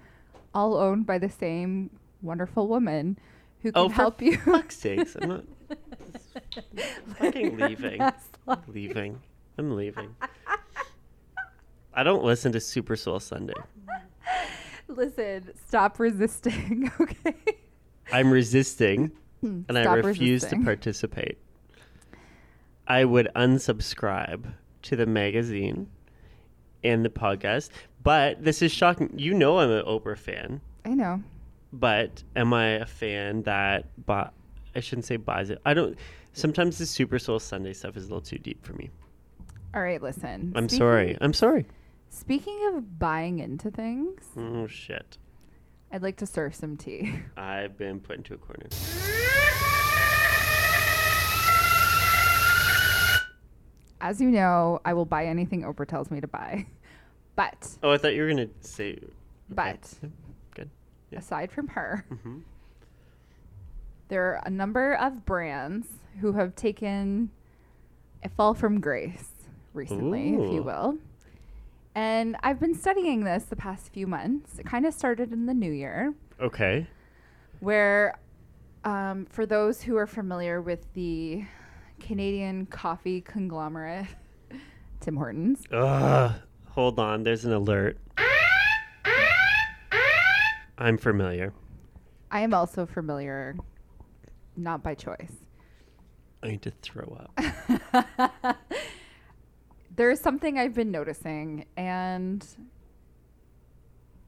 all 0.53 0.75
owned 0.77 1.07
by 1.07 1.17
the 1.17 1.29
same 1.29 1.89
wonderful 2.21 2.67
woman 2.67 3.17
who 3.63 3.71
can 3.71 3.81
oh 3.81 3.89
for 3.89 3.95
help 3.95 4.21
you. 4.21 4.38
fuck's 4.38 4.77
sakes 4.86 5.15
i'm 5.19 5.27
not 5.29 5.43
fucking 7.17 7.57
leaving. 7.57 8.00
leaving 8.67 9.19
i'm 9.57 9.75
leaving 9.75 10.15
i 11.93 12.03
don't 12.03 12.24
listen 12.24 12.51
to 12.51 12.60
super 12.60 12.95
soul 12.95 13.19
sunday 13.19 13.53
Listen, 14.88 15.50
stop 15.67 16.00
resisting, 16.00 16.91
okay? 17.00 17.36
i'm 18.12 18.29
resisting 18.29 19.12
hmm, 19.39 19.62
and 19.69 19.77
I 19.77 19.83
refuse 19.93 20.43
resisting. 20.43 20.60
to 20.60 20.65
participate. 20.65 21.38
I 22.88 23.05
would 23.05 23.29
unsubscribe 23.36 24.53
to 24.81 24.95
the 24.98 25.05
magazine 25.05 25.88
and 26.83 27.05
the 27.05 27.10
podcast. 27.10 27.69
But 28.03 28.43
this 28.43 28.62
is 28.62 28.71
shocking. 28.74 29.13
You 29.15 29.33
know 29.33 29.60
I'm 29.60 29.69
an 29.71 29.86
Oprah 29.86 30.17
fan, 30.17 30.60
I 30.83 30.89
know. 30.89 31.24
but 31.71 32.21
am 32.36 32.53
I 32.53 32.65
a 32.71 32.86
fan 32.86 33.43
that 33.43 33.86
bought 34.05 34.33
I 34.75 34.81
shouldn't 34.81 35.05
say 35.05 35.15
buys 35.15 35.50
it. 35.51 35.62
I 35.65 35.74
don't 35.74 35.98
sometimes 36.33 36.77
the 36.79 36.86
Super 36.86 37.17
Soul 37.17 37.39
Sunday 37.39 37.71
stuff 37.74 37.95
is 37.95 38.03
a 38.05 38.07
little 38.07 38.21
too 38.21 38.39
deep 38.39 38.65
for 38.65 38.74
me. 38.74 38.89
All 39.74 39.81
right, 39.81 40.01
listen. 40.01 40.51
I'm 40.53 40.67
Speaking- 40.67 40.79
sorry. 40.79 41.17
I'm 41.21 41.33
sorry. 41.33 41.65
Speaking 42.13 42.60
of 42.75 43.00
buying 43.00 43.39
into 43.39 43.72
things, 43.72 44.22
Oh 44.38 44.68
shit. 44.68 45.18
I'd 45.94 46.03
like 46.03 46.18
to 46.18 46.25
serve 46.25 46.53
some 46.53 46.75
tea. 46.77 47.13
I've 47.38 47.77
been 47.77 48.00
put 48.01 48.18
into 48.18 48.34
a 48.34 48.38
corner. 48.38 48.68
As 54.01 54.20
you 54.20 54.30
know, 54.30 54.82
I 54.84 54.94
will 54.94 55.06
buy 55.06 55.25
anything 55.25 55.62
Oprah 55.62 55.88
tells 55.88 56.12
me 56.12 56.22
to 56.22 56.27
buy. 56.27 56.68
But, 57.34 57.70
Oh, 57.82 57.89
I 57.91 57.98
thought 57.98 58.13
you 58.13 58.24
were 58.24 58.27
gonna 58.27 58.50
say 58.60 59.00
but, 59.50 59.89
Good. 60.53 60.70
Yeah. 61.12 61.20
aside 61.20 61.50
from 61.50 61.70
her, 61.70 62.06
hmm 62.10 62.39
there 64.10 64.34
are 64.36 64.41
a 64.46 64.50
number 64.50 64.96
of 64.96 65.25
brands 65.25 65.88
who 66.20 66.34
have 66.34 66.53
taken 66.56 67.32
a 68.22 68.27
fall 68.30 68.53
from 68.53 68.82
grace 68.82 69.30
recently, 69.74 70.34
if 70.36 70.51
you 70.53 70.62
will. 70.62 70.98
And 71.95 72.38
I've 72.43 72.60
been 72.60 72.74
studying 72.75 73.24
this 73.24 73.43
the 73.43 73.55
past 73.55 73.91
few 73.91 74.07
months. 74.07 74.60
It 74.60 74.65
kind 74.65 74.86
of 74.86 74.93
started 74.93 75.31
in 75.33 75.45
the 75.45 75.53
new 75.53 75.71
year, 75.71 76.13
Okay. 76.39 76.88
where, 77.60 78.17
um, 78.86 79.25
for 79.29 79.45
those 79.45 79.81
who 79.81 79.98
are 79.98 80.07
familiar 80.07 80.62
with 80.62 80.91
the 80.93 81.43
Canadian 82.00 82.65
coffee 82.67 83.19
conglomerate, 83.21 84.07
Tim 85.01 85.17
Hortons, 85.17 85.63
Ugh. 85.71 86.31
Hold 86.69 87.00
on. 87.00 87.24
There's 87.24 87.43
an 87.43 87.51
alert. 87.51 87.98
I'm 90.77 90.98
familiar. 90.98 91.53
I 92.31 92.39
am 92.39 92.53
also 92.53 92.86
familiar, 92.86 93.55
not 94.55 94.81
by 94.81 94.95
choice. 94.95 95.33
I 96.41 96.48
need 96.48 96.62
to 96.63 96.71
throw 96.81 97.19
up. 97.19 98.57
there's 100.01 100.20
something 100.20 100.58
I've 100.58 100.74
been 100.74 100.89
noticing, 100.89 101.67
and 101.77 102.43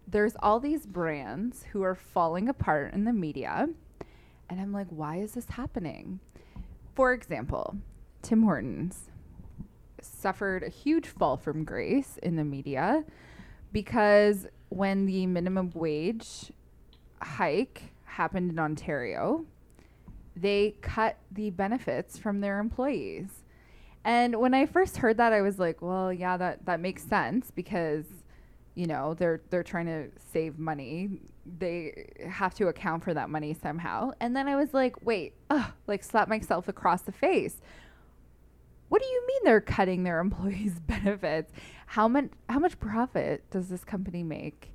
there's 0.05 0.35
all 0.39 0.59
these 0.59 0.85
brands 0.85 1.65
who 1.71 1.81
are 1.81 1.95
falling 1.95 2.47
apart 2.47 2.93
in 2.93 3.05
the 3.05 3.11
media. 3.11 3.67
And 4.51 4.61
I'm 4.61 4.71
like, 4.71 4.85
why 4.91 5.15
is 5.15 5.31
this 5.31 5.49
happening? 5.49 6.19
For 6.93 7.11
example, 7.11 7.77
Tim 8.21 8.43
Hortons 8.43 9.09
suffered 9.99 10.61
a 10.61 10.69
huge 10.69 11.07
fall 11.07 11.37
from 11.37 11.63
grace 11.63 12.19
in 12.21 12.35
the 12.35 12.43
media 12.43 13.03
because 13.71 14.45
when 14.69 15.07
the 15.07 15.25
minimum 15.25 15.71
wage 15.73 16.51
hike 17.19 17.93
happened 18.05 18.51
in 18.51 18.59
Ontario, 18.59 19.47
they 20.35 20.75
cut 20.81 21.17
the 21.31 21.49
benefits 21.49 22.19
from 22.19 22.41
their 22.41 22.59
employees. 22.59 23.42
And 24.05 24.39
when 24.39 24.53
I 24.53 24.65
first 24.65 24.97
heard 24.97 25.17
that, 25.17 25.31
I 25.31 25.41
was 25.41 25.59
like, 25.59 25.81
well, 25.81 26.11
yeah, 26.11 26.35
that, 26.37 26.65
that 26.65 26.79
makes 26.79 27.03
sense 27.03 27.51
because, 27.51 28.05
you 28.75 28.85
know, 28.85 29.13
they're 29.13 29.41
they're 29.49 29.63
trying 29.63 29.85
to 29.85 30.09
save 30.31 30.59
money. 30.59 31.19
They 31.59 32.09
have 32.29 32.53
to 32.55 32.67
account 32.67 33.03
for 33.03 33.13
that 33.13 33.29
money 33.29 33.53
somehow. 33.53 34.11
And 34.19 34.35
then 34.35 34.47
I 34.47 34.55
was 34.55 34.73
like, 34.73 35.05
wait, 35.05 35.33
ugh, 35.49 35.71
like 35.87 36.03
slap 36.03 36.27
myself 36.27 36.67
across 36.67 37.01
the 37.03 37.11
face. 37.11 37.61
What 38.89 39.01
do 39.01 39.07
you 39.07 39.23
mean 39.27 39.39
they're 39.45 39.61
cutting 39.61 40.03
their 40.03 40.19
employees' 40.27 40.79
benefits? 40.79 41.53
How 41.87 42.07
much 42.07 42.29
how 42.49 42.59
much 42.59 42.79
profit 42.79 43.49
does 43.51 43.69
this 43.69 43.85
company 43.85 44.23
make 44.23 44.73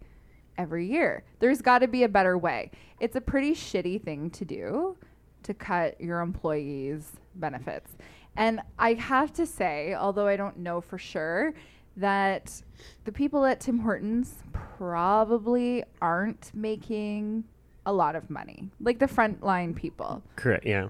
every 0.57 0.87
year? 0.87 1.25
There's 1.39 1.61
got 1.61 1.81
to 1.81 1.89
be 1.89 2.03
a 2.03 2.09
better 2.09 2.39
way. 2.39 2.71
It's 2.99 3.17
a 3.17 3.21
pretty 3.21 3.53
shitty 3.53 4.03
thing 4.03 4.31
to 4.31 4.45
do 4.47 4.97
to 5.43 5.55
cut 5.55 6.01
your 6.01 6.21
employees' 6.21 7.13
benefits. 7.35 7.93
And 8.39 8.61
I 8.79 8.95
have 8.95 9.33
to 9.35 9.45
say, 9.45 9.95
although 9.95 10.29
I 10.29 10.37
don't 10.37 10.59
know 10.59 10.81
for 10.81 10.97
sure, 10.97 11.53
that 11.97 12.63
the 13.05 13.11
people 13.11 13.45
at 13.45 13.61
Tim 13.61 13.81
Hortons 13.81 14.37
probably 14.53 15.83
aren't 16.01 16.53
making 16.55 17.45
a 17.85 17.93
lot 17.93 18.15
of 18.15 18.31
money. 18.31 18.71
Like 18.81 19.01
the 19.01 19.07
frontline 19.07 19.75
people. 19.75 20.23
Correct. 20.37 20.65
Yeah. 20.65 20.89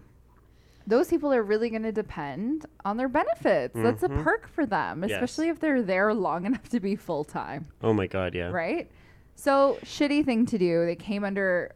Those 0.86 1.08
people 1.08 1.32
are 1.32 1.42
really 1.42 1.70
going 1.70 1.82
to 1.84 1.92
depend 1.92 2.66
on 2.84 2.98
their 2.98 3.08
benefits. 3.08 3.74
That's 3.74 4.02
a 4.02 4.08
mm-hmm. 4.08 4.22
perk 4.22 4.48
for 4.48 4.66
them, 4.66 5.02
Yes. 5.02 5.12
especially 5.12 5.48
if 5.48 5.58
they're 5.58 5.82
there 5.82 6.12
long 6.12 6.44
enough 6.46 6.68
to 6.68 6.80
be 6.80 6.96
full 6.96 7.24
time 7.24 7.66
Oh 7.82 7.94
my 7.94 8.06
God. 8.06 8.34
Yeah. 8.34 8.50
right? 8.50 8.90
So 9.36 9.78
shitty 9.84 10.24
thing 10.24 10.44
to 10.46 10.58
do. 10.58 10.84
They 10.84 10.96
came 10.96 11.24
under 11.24 11.72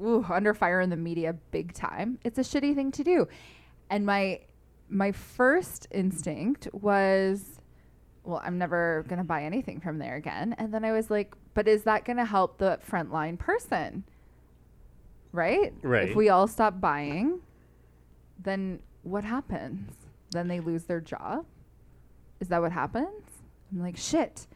ooh, 0.00 0.24
under 0.30 0.54
fire 0.54 0.80
in 0.80 0.88
the 0.88 0.96
media 0.96 1.34
big 1.50 1.74
time. 1.74 2.18
It's 2.24 2.38
a 2.38 2.42
shitty 2.42 2.74
thing 2.74 2.90
to 2.92 3.04
do. 3.04 3.28
And 3.90 4.06
my 4.06 4.40
my 4.88 5.12
first 5.12 5.86
instinct 5.90 6.68
was 6.72 7.60
well, 8.24 8.42
I'm 8.44 8.58
never 8.58 9.04
going 9.06 9.18
to 9.18 9.24
buy 9.24 9.44
anything 9.44 9.78
from 9.78 9.98
there 9.98 10.16
again. 10.16 10.56
And 10.58 10.74
then 10.74 10.84
I 10.84 10.90
was 10.90 11.10
like, 11.10 11.32
but 11.54 11.68
is 11.68 11.84
that 11.84 12.04
going 12.04 12.16
to 12.16 12.24
help 12.24 12.58
the 12.58 12.80
frontline 12.84 13.38
person? 13.38 14.02
right? 15.36 15.72
Right. 15.82 16.08
If 16.08 16.16
we 16.16 16.28
all 16.30 16.48
stop 16.48 16.80
buying, 16.80 17.40
then 18.42 18.80
what 19.02 19.22
happens? 19.22 19.92
Then 20.30 20.48
they 20.48 20.60
lose 20.60 20.84
their 20.84 21.00
job? 21.00 21.44
Is 22.40 22.48
that 22.48 22.60
what 22.60 22.72
happens? 22.72 23.22
I'm 23.70 23.80
like, 23.80 23.96
shit. 23.96 24.46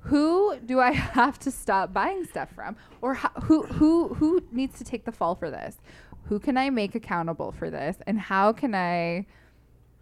Who 0.00 0.56
do 0.64 0.80
I 0.80 0.92
have 0.92 1.38
to 1.40 1.50
stop 1.50 1.92
buying 1.92 2.24
stuff 2.24 2.50
from? 2.54 2.76
Or 3.02 3.14
ho- 3.14 3.40
who 3.42 3.62
who 3.64 4.14
who 4.14 4.42
needs 4.52 4.78
to 4.78 4.84
take 4.84 5.04
the 5.04 5.12
fall 5.12 5.34
for 5.34 5.50
this? 5.50 5.76
Who 6.24 6.38
can 6.38 6.56
I 6.56 6.70
make 6.70 6.94
accountable 6.94 7.52
for 7.52 7.68
this? 7.68 7.96
And 8.06 8.18
how 8.18 8.52
can 8.52 8.74
I 8.74 9.26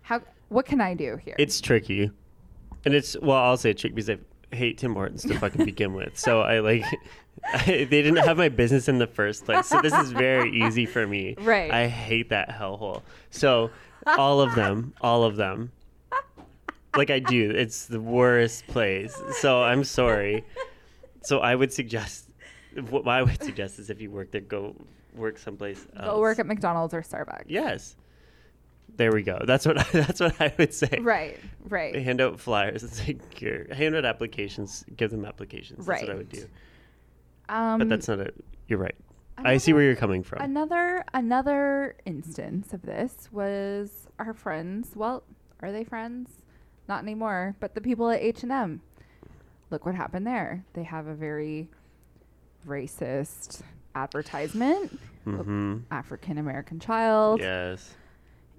how 0.03 0.21
what 0.49 0.67
can 0.67 0.81
I 0.81 0.95
do 0.95 1.17
here? 1.17 1.35
It's 1.39 1.61
tricky, 1.61 2.11
and 2.85 2.95
it's 2.95 3.17
well, 3.21 3.39
I'll 3.39 3.57
say 3.57 3.73
tricky 3.73 3.95
because 3.95 4.11
I 4.11 4.19
hate 4.55 4.79
Tim 4.79 4.95
Hortons 4.95 5.23
to 5.23 5.39
fucking 5.39 5.65
begin 5.65 5.95
with. 5.95 6.19
So 6.19 6.43
I 6.43 6.61
like, 6.61 6.85
I, 7.55 7.65
they 7.65 8.03
didn't 8.03 8.17
have 8.19 8.37
my 8.37 8.49
business 8.49 8.89
in 8.89 8.99
the 8.99 9.07
first 9.07 9.45
place. 9.45 9.67
So 9.67 9.81
this 9.81 9.95
is 9.95 10.13
very 10.13 10.51
easy 10.51 10.87
for 10.87 11.07
me. 11.07 11.37
Right. 11.43 11.71
I 11.71 11.89
hate 11.89 12.29
that 12.29 12.51
hellhole. 12.51 13.03
So 13.31 13.71
all 14.07 14.41
of 14.41 14.55
them, 14.55 14.95
all 15.01 15.25
of 15.25 15.37
them. 15.37 15.73
Like 16.97 17.11
I 17.11 17.19
do, 17.19 17.51
it's 17.51 17.87
the 17.87 18.01
worst 18.01 18.67
place. 18.67 19.15
So 19.41 19.63
I'm 19.63 19.83
sorry. 19.83 20.45
So 21.23 21.39
I 21.41 21.55
would 21.55 21.73
suggest, 21.73 22.29
what 22.91 23.09
I 23.09 23.23
would 23.23 23.43
suggest 23.43 23.79
is 23.79 23.91
if 23.91 24.01
you 24.01 24.11
work 24.11 24.31
there, 24.31 24.41
go 24.43 24.77
work 25.15 25.39
someplace 25.39 25.87
else. 25.97 26.07
Go 26.07 26.21
work 26.21 26.39
at 26.39 26.47
McDonald's 26.47 26.95
or 26.95 27.03
Starbucks. 27.03 27.45
Yes. 27.47 27.97
There 28.97 29.13
we 29.13 29.23
go. 29.23 29.43
That's 29.47 29.65
what 29.67 29.79
I, 29.79 29.83
that's 29.93 30.21
what 30.21 30.41
I 30.41 30.53
would 30.59 30.73
say. 30.75 30.99
Right, 31.01 31.39
They 31.65 31.69
right. 31.69 31.95
hand 31.95 32.21
out 32.21 32.39
flyers. 32.39 32.83
It's 32.83 33.07
like 33.07 33.37
here, 33.39 33.67
hand 33.73 33.97
out 33.97 34.05
applications. 34.05 34.85
Give 34.97 35.11
them 35.11 35.25
applications. 35.25 35.87
That's 35.87 36.03
what 36.03 36.11
I 36.11 36.15
would 36.15 36.29
do. 36.29 36.47
Um, 37.49 37.79
But 37.79 37.89
that's 37.89 38.09
not 38.09 38.21
it. 38.21 38.35
You're 38.69 38.79
right. 38.79 38.95
I 39.39 39.57
see 39.57 39.73
where 39.73 39.83
you're 39.83 39.97
coming 39.97 40.23
from. 40.23 40.41
Another 40.43 41.05
another 41.15 41.97
instance 42.05 42.73
of 42.73 42.83
this 42.83 43.29
was 43.33 44.07
our 44.19 44.35
friends. 44.35 44.91
Well, 44.95 45.25
are 45.61 45.73
they 45.73 45.85
friends? 45.85 46.31
Not 46.89 47.03
anymore. 47.03 47.57
But 47.59 47.75
the 47.75 47.81
people 47.81 48.09
at 48.11 48.21
H 48.21 48.43
and 48.43 48.53
M. 48.53 48.83
Look 49.71 49.87
what 49.87 49.95
happened 49.95 50.27
there. 50.27 50.65
They 50.75 50.83
have 50.85 51.07
a 51.07 51.15
very 51.15 51.69
racist 52.67 53.63
advertisement. 53.95 54.99
hmm 55.25 55.79
African 55.91 56.39
American 56.39 56.79
child 56.81 57.41
Yes. 57.41 57.95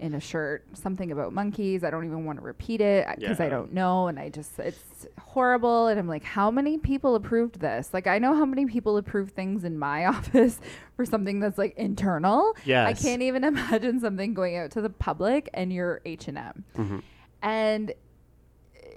In 0.04 0.16
a 0.16 0.20
shirt, 0.20 0.66
something 0.74 1.14
about 1.14 1.32
monkeys. 1.32 1.82
I 1.86 1.90
don't 1.90 2.04
even 2.04 2.26
want 2.26 2.38
to 2.38 2.44
repeat 2.44 2.82
it 2.82 3.08
because 3.18 3.40
I 3.40 3.48
don't 3.50 3.72
know. 3.72 4.08
And 4.08 4.20
I 4.20 4.28
just, 4.28 4.60
it's 4.60 5.08
horrible. 5.18 5.88
And 5.88 5.98
I'm 5.98 6.10
like, 6.10 6.26
how 6.26 6.52
many 6.52 6.78
people 6.78 7.16
approved 7.16 7.62
this? 7.62 7.94
Like, 7.94 8.06
I 8.06 8.20
know 8.20 8.36
how 8.36 8.44
many 8.44 8.66
people 8.66 8.98
approve 8.98 9.30
things 9.32 9.64
in 9.64 9.80
my 9.80 10.06
office 10.14 10.60
for 10.98 11.06
something 11.06 11.40
that's 11.40 11.58
like 11.58 11.74
internal. 11.78 12.54
I 12.86 12.94
can't 12.94 13.22
even 13.22 13.44
imagine 13.54 14.02
something 14.02 14.34
going 14.34 14.58
out 14.58 14.72
to 14.72 14.82
the 14.82 14.90
public 14.90 15.50
and 15.54 15.72
you're 15.72 16.02
H&M. 16.04 16.66
hmm 16.76 17.00
And 17.42 17.92
uh, 17.92 18.88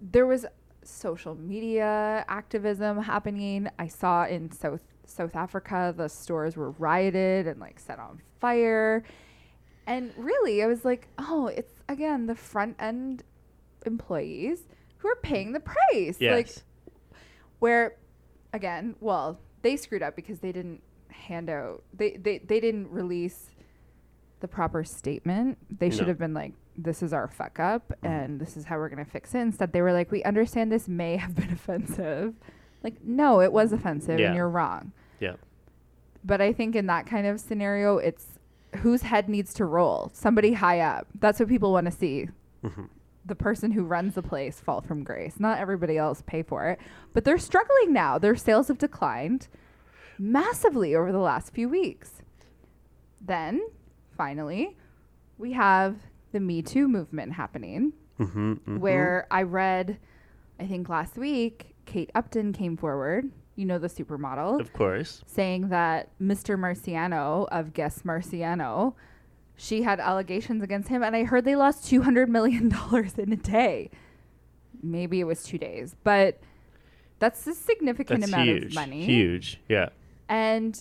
there 0.00 0.26
was 0.26 0.46
social 0.82 1.34
media 1.34 2.24
activism 2.28 3.02
happening. 3.02 3.68
I 3.78 3.88
saw 3.88 4.24
in 4.24 4.50
South 4.52 4.80
South 5.08 5.36
Africa 5.36 5.94
the 5.96 6.08
stores 6.08 6.56
were 6.56 6.70
rioted 6.72 7.46
and 7.46 7.60
like 7.60 7.78
set 7.78 7.98
on 7.98 8.20
fire. 8.40 9.04
And 9.86 10.12
really, 10.16 10.62
I 10.62 10.66
was 10.66 10.84
like, 10.84 11.08
oh, 11.18 11.46
it's 11.46 11.72
again 11.88 12.26
the 12.26 12.34
front 12.34 12.76
end 12.78 13.22
employees 13.84 14.60
who 14.98 15.08
are 15.08 15.16
paying 15.16 15.52
the 15.52 15.60
price. 15.60 16.16
Yes. 16.18 16.32
Like 16.32 16.50
where 17.58 17.96
again, 18.52 18.96
well, 19.00 19.40
they 19.62 19.76
screwed 19.76 20.02
up 20.02 20.16
because 20.16 20.40
they 20.40 20.52
didn't 20.52 20.82
hand 21.08 21.48
out 21.48 21.82
they 21.94 22.16
they, 22.16 22.38
they 22.38 22.60
didn't 22.60 22.90
release 22.90 23.50
the 24.40 24.48
proper 24.48 24.84
statement. 24.84 25.58
They 25.78 25.90
should 25.90 26.08
have 26.08 26.18
been 26.18 26.34
like, 26.34 26.52
this 26.76 27.02
is 27.02 27.12
our 27.12 27.26
fuck 27.26 27.58
up 27.58 27.88
mm-hmm. 27.88 28.06
and 28.06 28.40
this 28.40 28.56
is 28.56 28.64
how 28.66 28.76
we're 28.76 28.88
going 28.88 29.04
to 29.04 29.10
fix 29.10 29.34
it. 29.34 29.38
Instead, 29.38 29.72
they 29.72 29.80
were 29.80 29.92
like, 29.92 30.10
we 30.10 30.22
understand 30.24 30.70
this 30.70 30.88
may 30.88 31.16
have 31.16 31.34
been 31.34 31.50
offensive. 31.52 32.34
Like, 32.82 33.02
no, 33.02 33.40
it 33.40 33.52
was 33.52 33.72
offensive 33.72 34.20
Yeah. 34.20 34.26
and 34.26 34.36
you're 34.36 34.48
wrong. 34.48 34.92
Yeah. 35.20 35.34
But 36.22 36.40
I 36.40 36.52
think 36.52 36.76
in 36.76 36.86
that 36.86 37.06
kind 37.06 37.26
of 37.26 37.40
scenario, 37.40 37.98
it's 37.98 38.35
whose 38.76 39.02
head 39.02 39.28
needs 39.28 39.52
to 39.54 39.64
roll? 39.64 40.10
Somebody 40.14 40.52
high 40.52 40.80
up. 40.80 41.06
That's 41.18 41.40
what 41.40 41.48
people 41.48 41.72
want 41.72 41.86
to 41.86 41.92
see. 41.92 42.28
hmm 42.62 42.84
The 43.24 43.34
person 43.34 43.72
who 43.72 43.84
runs 43.84 44.14
the 44.14 44.22
place 44.22 44.60
fall 44.60 44.80
from 44.80 45.02
grace. 45.04 45.40
Not 45.40 45.58
everybody 45.58 45.96
else 45.98 46.22
pay 46.26 46.42
for 46.42 46.68
it. 46.68 46.78
But 47.12 47.24
they're 47.24 47.38
struggling 47.38 47.92
now. 47.92 48.18
Their 48.18 48.36
sales 48.36 48.68
have 48.68 48.78
declined 48.78 49.48
massively 50.18 50.94
over 50.94 51.12
the 51.12 51.18
last 51.18 51.52
few 51.52 51.68
weeks. 51.68 52.22
Then, 53.20 53.60
finally, 54.16 54.76
we 55.38 55.52
have 55.52 55.96
the 56.32 56.40
Me 56.40 56.62
Too 56.62 56.86
movement 56.88 57.32
happening, 57.32 57.92
hmm 58.18 58.54
hmm 58.54 58.78
where 58.78 59.26
I 59.30 59.42
read, 59.42 59.98
I 60.60 60.66
think 60.66 60.88
last 60.88 61.16
week, 61.18 61.74
Kate 61.86 62.10
Upton 62.14 62.52
came 62.52 62.76
forward, 62.76 63.30
you 63.56 63.64
know, 63.64 63.78
the 63.78 63.88
supermodel, 63.88 64.60
Of 64.60 64.72
course. 64.72 65.22
saying 65.26 65.68
that 65.70 66.10
Mr. 66.20 66.58
Marciano 66.58 67.48
of 67.50 67.72
Guess 67.72 68.02
Marciano, 68.02 68.94
she 69.56 69.82
had 69.82 69.98
allegations 69.98 70.62
against 70.62 70.88
him, 70.88 71.02
and 71.02 71.16
I 71.16 71.24
heard 71.24 71.44
they 71.44 71.56
lost 71.56 71.84
$200 71.90 72.28
million 72.28 72.66
in 73.18 73.32
a 73.32 73.36
day. 73.36 73.90
Maybe 74.82 75.20
it 75.20 75.24
was 75.24 75.42
two 75.42 75.56
days, 75.58 75.96
but 76.04 76.38
that's 77.18 77.46
a 77.46 77.54
significant 77.54 78.20
That's 78.20 78.32
amount 78.32 78.48
huge. 78.48 78.64
of 78.66 78.74
money 78.74 79.04
Huge. 79.04 79.58
Yeah. 79.70 79.88
and 80.28 80.78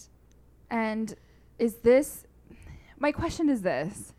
and 0.69 1.15
is 1.57 1.75
this 1.75 2.25
my 2.99 3.13
question 3.13 3.47
is 3.47 3.61
this 3.61 4.13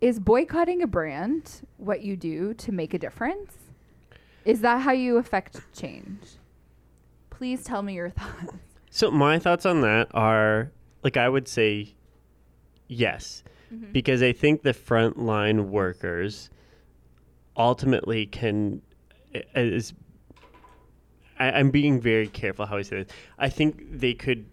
is 0.00 0.18
boycotting 0.18 0.82
a 0.82 0.86
brand 0.88 1.62
what 1.76 2.02
you 2.02 2.16
do 2.16 2.54
to 2.54 2.72
make 2.72 2.92
a 2.92 2.98
difference 2.98 3.54
is 4.44 4.62
that 4.62 4.80
how 4.82 4.90
you 4.90 5.16
affect 5.18 5.60
change 5.72 6.18
please 7.42 7.64
tell 7.64 7.82
me 7.82 7.94
your 7.94 8.10
thoughts 8.20 8.54
So 8.90 9.10
my 9.10 9.40
thoughts 9.40 9.66
on 9.66 9.80
that 9.80 10.06
are 10.14 10.70
like 11.02 11.16
I 11.16 11.28
would 11.28 11.48
say 11.48 11.92
yes. 12.86 13.42
Mm-hmm. 13.74 13.90
Because 13.90 14.22
I 14.22 14.32
think 14.32 14.62
the 14.62 14.72
frontline 14.72 15.66
workers 15.70 16.50
ultimately 17.56 18.26
can 18.26 18.80
is 19.56 19.92
I, 21.36 21.50
I'm 21.50 21.72
being 21.72 22.00
very 22.00 22.28
careful 22.28 22.64
how 22.64 22.76
I 22.76 22.82
say 22.82 23.02
this. 23.02 23.12
I 23.40 23.48
think 23.48 23.86
they 23.90 24.14
could 24.14 24.46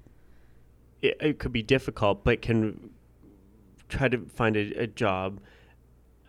it, 1.03 1.15
it 1.21 1.37
could 1.37 1.51
be 1.51 1.61
difficult, 1.61 2.23
but 2.23 2.41
can 2.41 2.89
try 3.87 4.07
to 4.07 4.17
find 4.33 4.57
a, 4.57 4.73
a 4.73 4.87
job 4.87 5.39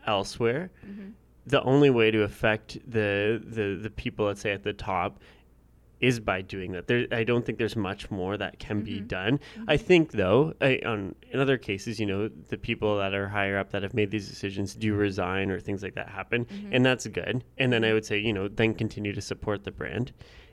elsewhere. 0.06 0.70
Mm-hmm. 0.86 1.12
The 1.46 1.62
only 1.62 1.88
way 1.88 2.10
to 2.10 2.22
affect 2.22 2.78
the, 2.86 3.42
the 3.42 3.80
the 3.80 3.88
people, 3.88 4.26
let's 4.26 4.42
say 4.42 4.52
at 4.52 4.62
the 4.62 4.74
top, 4.74 5.20
is 6.00 6.20
by 6.20 6.42
doing 6.42 6.72
that. 6.72 6.86
There, 6.86 7.06
I 7.12 7.24
don't 7.24 7.44
think 7.44 7.58
there's 7.58 7.76
much 7.76 8.10
more 8.10 8.36
that 8.36 8.58
can 8.58 8.82
be 8.82 8.96
mm-hmm. 8.96 9.06
done. 9.06 9.40
I 9.68 9.76
mm-hmm. 9.76 9.86
think, 9.86 10.12
though, 10.12 10.54
I, 10.60 10.80
on 10.84 11.14
in 11.30 11.40
other 11.40 11.58
cases, 11.58 12.00
you 12.00 12.06
know, 12.06 12.28
the 12.28 12.58
people 12.58 12.98
that 12.98 13.14
are 13.14 13.28
higher 13.28 13.58
up 13.58 13.70
that 13.70 13.82
have 13.82 13.94
made 13.94 14.10
these 14.10 14.28
decisions 14.28 14.74
do 14.74 14.92
mm-hmm. 14.92 15.00
resign 15.00 15.50
or 15.50 15.60
things 15.60 15.82
like 15.82 15.94
that 15.94 16.08
happen, 16.08 16.46
and 16.72 16.84
that's 16.84 17.06
good. 17.06 17.44
And 17.58 17.72
then 17.72 17.84
I 17.84 17.92
would 17.92 18.04
say, 18.04 18.18
you 18.18 18.32
know, 18.32 18.48
then 18.48 18.74
continue 18.74 19.12
to 19.12 19.20
support 19.20 19.64
the 19.64 19.72
brand. 19.72 20.12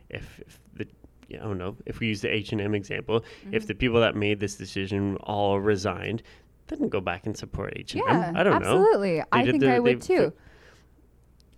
If, 0.10 0.40
if 0.46 0.60
the 0.74 0.88
I 1.34 1.44
don't 1.44 1.58
know 1.58 1.76
if 1.86 2.00
we 2.00 2.08
use 2.08 2.22
the 2.22 2.34
H 2.34 2.52
and 2.52 2.62
M 2.62 2.74
example, 2.74 3.24
if 3.52 3.68
the 3.68 3.76
people 3.76 4.00
that 4.02 4.16
made 4.16 4.40
this 4.40 4.56
decision 4.56 5.18
all 5.18 5.60
resigned, 5.60 6.24
then 6.68 6.90
go 6.90 7.02
back 7.02 7.26
and 7.26 7.38
support 7.38 7.74
H 7.76 7.94
and 7.94 8.04
yeah 8.06 8.28
M. 8.28 8.38
I 8.38 8.44
don't 8.44 8.62
know. 8.62 8.78
absolutely 8.78 9.24
i 9.32 9.44
think 9.44 9.62
their- 9.62 9.76
i 9.76 9.80
would 9.80 10.02
they've- 10.02 10.04
too 10.04 10.34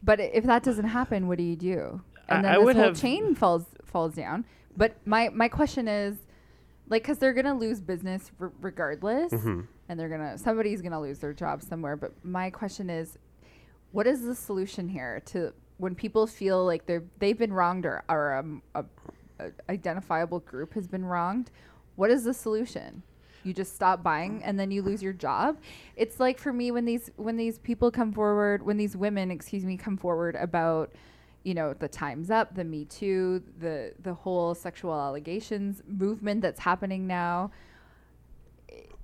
but 0.04 0.19
if 0.19 0.45
that 0.45 0.63
doesn't 0.63 0.86
happen 0.86 1.28
what 1.28 1.38
do 1.38 1.43
you 1.43 1.56
do 1.56 2.02
and 2.28 2.45
then 2.45 2.52
I 2.52 2.63
this 2.63 2.75
whole 2.75 2.86
have- 2.86 2.99
chain 2.99 3.36
falls 3.36 3.65
falls 3.89 4.13
down. 4.15 4.45
But 4.78 4.95
my 5.06 5.30
my 5.30 5.47
question 5.49 5.88
is 5.88 6.17
like 6.88 7.04
because 7.04 7.17
they're 7.19 7.34
gonna 7.34 7.58
lose 7.58 7.82
business 7.82 8.32
r- 8.39 8.52
regardless 8.62 9.32
Mhm. 9.34 9.67
and 9.89 9.99
they're 9.99 10.10
gonna 10.10 10.38
somebody's 10.38 10.82
gonna 10.82 11.02
lose 11.02 11.19
their 11.19 11.34
job 11.34 11.62
somewhere. 11.62 11.95
But 11.95 12.13
my 12.23 12.49
question 12.49 12.89
is 12.89 13.17
what 13.91 14.08
is 14.08 14.21
the 14.23 14.36
solution 14.36 14.88
here 14.89 15.21
to 15.28 15.54
when 15.78 15.95
people 15.95 16.28
feel 16.28 16.65
like 16.65 16.86
they're 16.86 17.04
they've 17.19 17.38
been 17.38 17.54
wronged 17.54 17.86
or, 17.86 18.04
or 18.10 18.36
um, 18.36 18.62
a, 18.75 18.86
a 19.39 19.52
identifiable 19.69 20.39
group 20.39 20.73
has 20.73 20.88
been 20.88 21.06
wronged? 21.06 21.52
What 21.95 22.10
is 22.12 22.23
the 22.23 22.34
solution? 22.34 23.04
You 23.43 23.54
just 23.54 23.73
stop 23.75 24.04
buying 24.04 24.43
and 24.43 24.60
then 24.60 24.69
you 24.69 24.82
lose 24.82 25.02
your 25.02 25.13
job? 25.13 25.58
It's 25.95 26.19
like 26.19 26.38
for 26.39 26.52
me 26.54 26.71
when 26.71 26.86
these 26.86 27.10
when 27.15 27.38
these 27.38 27.58
people 27.60 27.89
come 27.91 28.12
forward 28.13 28.63
when 28.63 28.78
these 28.78 28.95
women 28.97 29.32
excuse 29.32 29.63
me 29.65 29.78
come 29.78 29.97
forward 29.97 30.36
about 30.36 30.91
you 31.43 31.54
know 31.54 31.73
the 31.73 31.88
times 31.88 32.30
up 32.30 32.54
the 32.56 32.63
me 32.63 32.86
too 32.86 33.41
the 33.60 33.93
the 34.02 34.13
whole 34.13 34.54
sexual 34.54 34.93
allegations 34.93 35.82
movement 35.88 36.41
that's 36.41 36.60
happening 36.60 37.08
now 37.08 37.49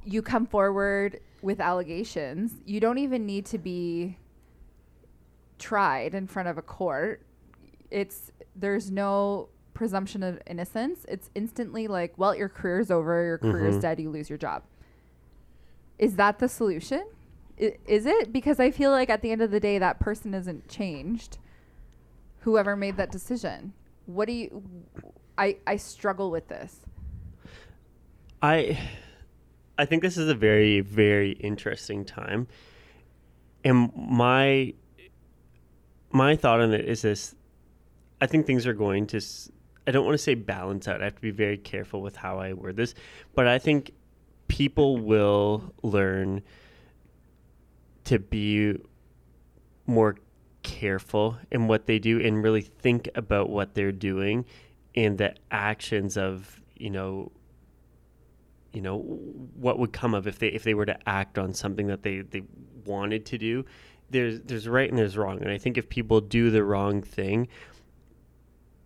you 0.03 0.21
come 0.21 0.45
forward 0.45 1.19
with 1.41 1.59
allegations 1.59 2.53
you 2.65 2.79
don't 2.79 2.97
even 2.97 3.25
need 3.25 3.45
to 3.45 3.57
be 3.57 4.17
tried 5.57 6.13
in 6.13 6.27
front 6.27 6.47
of 6.47 6.57
a 6.57 6.61
court 6.61 7.21
it's 7.89 8.31
there's 8.55 8.91
no 8.91 9.47
presumption 9.73 10.23
of 10.23 10.39
innocence, 10.47 11.05
it's 11.09 11.29
instantly 11.35 11.85
like, 11.89 12.13
well, 12.17 12.33
your 12.33 12.47
career's 12.47 12.89
over, 12.89 13.25
your 13.25 13.37
career's 13.37 13.75
Mhm. 13.75 13.81
dead, 13.81 13.99
you 13.99 14.09
lose 14.09 14.29
your 14.29 14.37
job. 14.37 14.63
Is 15.99 16.15
that 16.15 16.39
the 16.39 16.47
solution? 16.47 17.05
I- 17.61 17.75
Is 17.85 18.05
it? 18.05 18.31
Because 18.31 18.57
I 18.57 18.71
feel 18.71 18.89
like 18.91 19.09
at 19.09 19.21
the 19.21 19.31
end 19.31 19.41
of 19.41 19.51
the 19.51 19.59
day, 19.59 19.77
that 19.77 19.99
person 19.99 20.33
isn't 20.33 20.69
changed. 20.69 21.37
Whoever 22.45 22.75
made 22.75 22.97
that 22.97 23.11
decision. 23.11 23.73
What 24.05 24.27
do 24.27 24.33
you? 24.33 24.63
I 25.35 25.57
I 25.65 25.77
struggle 25.77 26.29
with 26.29 26.47
this. 26.47 26.81
I 28.39 28.79
I 29.79 29.85
think 29.85 30.03
this 30.03 30.15
is 30.15 30.29
a 30.29 30.35
very 30.35 30.81
very 30.81 31.31
interesting 31.31 32.05
time. 32.05 32.47
And 33.63 33.91
my 33.95 34.75
my 36.11 36.35
thought 36.35 36.61
on 36.61 36.71
it 36.71 36.85
is 36.85 37.01
this 37.01 37.33
I 38.21 38.27
think 38.27 38.45
things 38.45 38.67
are 38.67 38.73
going 38.73 39.07
to 39.07 39.21
I 39.87 39.91
don't 39.91 40.05
want 40.05 40.13
to 40.13 40.23
say 40.23 40.35
balance 40.35 40.87
out. 40.87 41.01
I 41.01 41.05
have 41.05 41.15
to 41.15 41.21
be 41.21 41.31
very 41.31 41.57
careful 41.57 42.03
with 42.03 42.15
how 42.15 42.37
I 42.37 42.53
word 42.53 42.75
this, 42.75 42.93
but 43.33 43.47
I 43.47 43.57
think 43.57 43.89
people 44.47 44.97
will 44.97 45.73
learn 45.81 46.43
to 48.03 48.19
be 48.19 48.77
more 49.87 50.17
careful 50.65 51.37
in 51.51 51.67
what 51.67 51.85
they 51.85 51.99
do 51.99 52.19
and 52.19 52.43
really 52.43 52.61
think 52.61 53.07
about 53.15 53.49
what 53.49 53.75
they're 53.75 53.91
doing 53.91 54.45
and 54.95 55.17
the 55.17 55.35
actions 55.51 56.17
of, 56.17 56.59
you 56.75 56.89
know, 56.89 57.31
you 58.73 58.81
know 58.81 58.97
what 58.97 59.79
would 59.79 59.93
come 59.93 60.13
of 60.13 60.27
if 60.27 60.39
they 60.39 60.47
if 60.47 60.63
they 60.63 60.73
were 60.73 60.85
to 60.85 60.97
act 61.07 61.37
on 61.37 61.53
something 61.53 61.87
that 61.87 62.03
they 62.03 62.19
they 62.19 62.43
wanted 62.83 63.25
to 63.27 63.37
do. 63.37 63.63
There's 64.09 64.41
there's 64.41 64.67
right 64.67 64.89
and 64.89 64.99
there's 64.99 65.15
wrong. 65.15 65.41
And 65.41 65.49
i 65.49 65.57
think 65.57 65.77
if 65.77 65.87
people 65.87 66.19
do 66.19 66.49
the 66.49 66.61
wrong 66.61 67.01
thing 67.01 67.47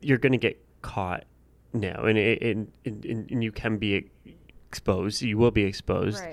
you're 0.02 0.18
going 0.18 0.32
to 0.32 0.38
get 0.38 0.64
caught 0.82 1.26
now. 1.74 2.04
And 2.04 2.18
it, 2.18 2.42
and, 2.42 2.72
and 2.86 3.06
and 3.06 3.44
you 3.44 3.52
can 3.52 3.78
be 3.78 4.10
exposed. 4.70 5.22
You 5.22 5.38
will 5.38 5.52
be 5.52 5.64
exposed 5.64 6.24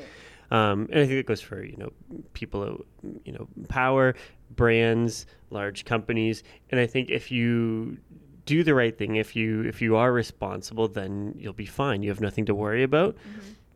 um, 0.51 0.89
and 0.91 1.01
I 1.01 1.07
think 1.07 1.19
it 1.19 1.27
goes 1.27 1.41
for 1.41 1.63
you 1.65 1.77
know 1.77 1.93
people, 2.33 2.85
you 3.25 3.33
know, 3.33 3.49
power, 3.69 4.15
brands, 4.51 5.27
large 5.51 5.85
companies, 5.85 6.43
and 6.71 6.81
I 6.81 6.87
think 6.87 7.11
if 7.11 7.31
you 7.31 7.99
do 8.45 8.63
the 8.63 8.75
right 8.75 8.97
thing, 8.97 9.17
if 9.17 9.35
you 9.35 9.63
if 9.63 9.83
you 9.83 9.97
are 9.97 10.13
responsible, 10.13 10.89
then 10.89 11.35
you'll 11.37 11.53
be 11.53 11.67
fine. 11.67 12.03
You 12.03 12.11
have 12.11 12.21
nothing 12.21 12.47
to 12.47 12.55
worry 12.55 12.83
about. 12.83 13.17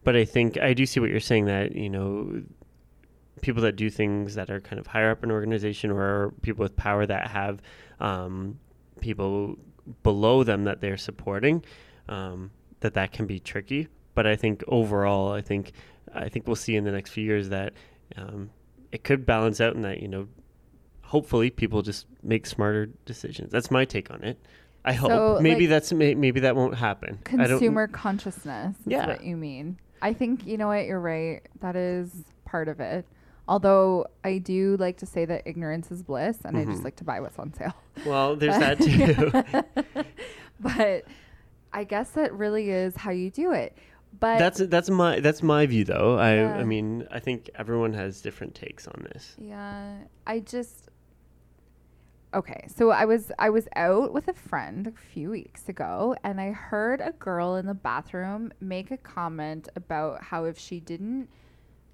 But 0.02 0.16
I 0.16 0.24
think 0.24 0.58
I 0.58 0.72
do 0.72 0.86
see 0.86 1.00
what 1.00 1.10
you're 1.10 1.20
saying 1.20 1.46
that 1.46 1.74
you 1.74 1.90
know 1.90 2.42
people 3.42 3.62
that 3.62 3.76
do 3.76 3.90
things 3.90 4.34
that 4.34 4.50
are 4.50 4.60
kind 4.60 4.78
of 4.78 4.86
higher 4.86 5.10
up 5.10 5.24
in 5.24 5.30
an 5.30 5.34
organization 5.34 5.90
or 5.90 6.32
people 6.42 6.62
with 6.62 6.76
power 6.76 7.06
that 7.06 7.28
have 7.28 7.60
um, 7.98 8.58
people 9.00 9.56
below 10.02 10.44
them 10.44 10.64
that 10.64 10.80
they're 10.80 10.96
supporting 10.96 11.64
um, 12.08 12.50
that 12.80 12.94
that 12.94 13.12
can 13.12 13.26
be 13.26 13.40
tricky 13.40 13.88
but 14.14 14.26
i 14.26 14.36
think 14.36 14.62
overall 14.68 15.32
i 15.32 15.40
think 15.40 15.72
i 16.14 16.28
think 16.28 16.46
we'll 16.46 16.56
see 16.56 16.76
in 16.76 16.84
the 16.84 16.92
next 16.92 17.10
few 17.10 17.24
years 17.24 17.48
that 17.48 17.72
um, 18.16 18.50
it 18.92 19.04
could 19.04 19.24
balance 19.26 19.60
out 19.60 19.74
and 19.74 19.84
that 19.84 20.00
you 20.00 20.08
know 20.08 20.26
hopefully 21.02 21.50
people 21.50 21.82
just 21.82 22.06
make 22.22 22.46
smarter 22.46 22.86
decisions 23.04 23.50
that's 23.52 23.70
my 23.70 23.84
take 23.84 24.10
on 24.10 24.22
it 24.22 24.38
i 24.84 24.92
hope 24.92 25.10
So, 25.10 25.38
maybe 25.40 25.62
like- 25.62 25.70
that's 25.70 25.92
may, 25.92 26.14
maybe 26.14 26.40
that 26.40 26.54
won't 26.56 26.74
happen 26.76 27.18
Consumer 27.24 27.86
consciousness 27.88 28.76
is 28.80 28.86
Yeah. 28.86 29.06
what 29.06 29.24
you 29.24 29.36
mean. 29.36 29.78
I 30.02 30.14
think 30.14 30.46
you 30.46 30.56
know 30.56 30.68
what 30.68 30.86
you're 30.86 30.98
right. 30.98 31.42
That 31.60 31.76
is 31.76 32.24
part 32.46 32.68
of 32.68 32.80
it. 32.80 33.04
Although 33.46 34.06
I 34.24 34.38
do 34.38 34.78
like 34.78 34.96
to 34.98 35.06
say 35.06 35.26
that 35.26 35.42
ignorance 35.44 35.90
is 35.90 36.02
bliss, 36.02 36.38
and 36.46 36.56
I 36.56 36.64
just 36.64 36.80
Mhm. 36.80 36.84
like 36.84 36.96
to 36.96 37.04
buy 37.04 37.20
what's 37.20 37.38
on 37.38 37.52
sale. 37.52 37.74
well 38.06 38.34
there's 38.36 38.56
that 38.58 38.78
too 39.84 40.04
but 40.60 41.04
I 41.72 41.84
guess 41.84 42.10
that 42.12 42.32
really 42.32 42.70
is 42.70 42.96
how 42.96 43.10
you 43.10 43.30
do 43.30 43.52
it. 43.52 43.76
But 44.18 44.38
that's 44.38 44.58
that's 44.66 44.90
my 44.90 45.20
that's 45.20 45.42
my 45.42 45.66
view 45.66 45.84
though. 45.84 46.18
I 46.18 46.34
Yeah. 46.34 46.56
i 46.56 46.64
mean 46.64 47.06
i 47.10 47.18
think 47.20 47.48
everyone 47.54 47.92
has 47.94 48.20
different 48.20 48.54
takes 48.54 48.86
on 48.88 49.06
this. 49.12 49.36
Yeah, 49.38 49.98
I 50.26 50.40
just 50.40 50.88
Okay, 52.32 52.66
so 52.68 52.90
I 52.90 53.06
was 53.06 53.32
I 53.40 53.50
was 53.50 53.66
out 53.74 54.12
with 54.12 54.28
a 54.28 54.32
friend 54.32 54.86
a 54.86 54.92
few 54.92 55.30
weeks 55.30 55.68
ago 55.68 56.14
and 56.22 56.40
I 56.40 56.52
heard 56.52 57.00
a 57.00 57.10
girl 57.12 57.56
in 57.56 57.66
the 57.66 57.74
bathroom 57.74 58.52
make 58.60 58.92
a 58.92 58.96
comment 58.96 59.68
about 59.74 60.22
how 60.22 60.44
if 60.44 60.56
she 60.56 60.78
didn't 60.78 61.28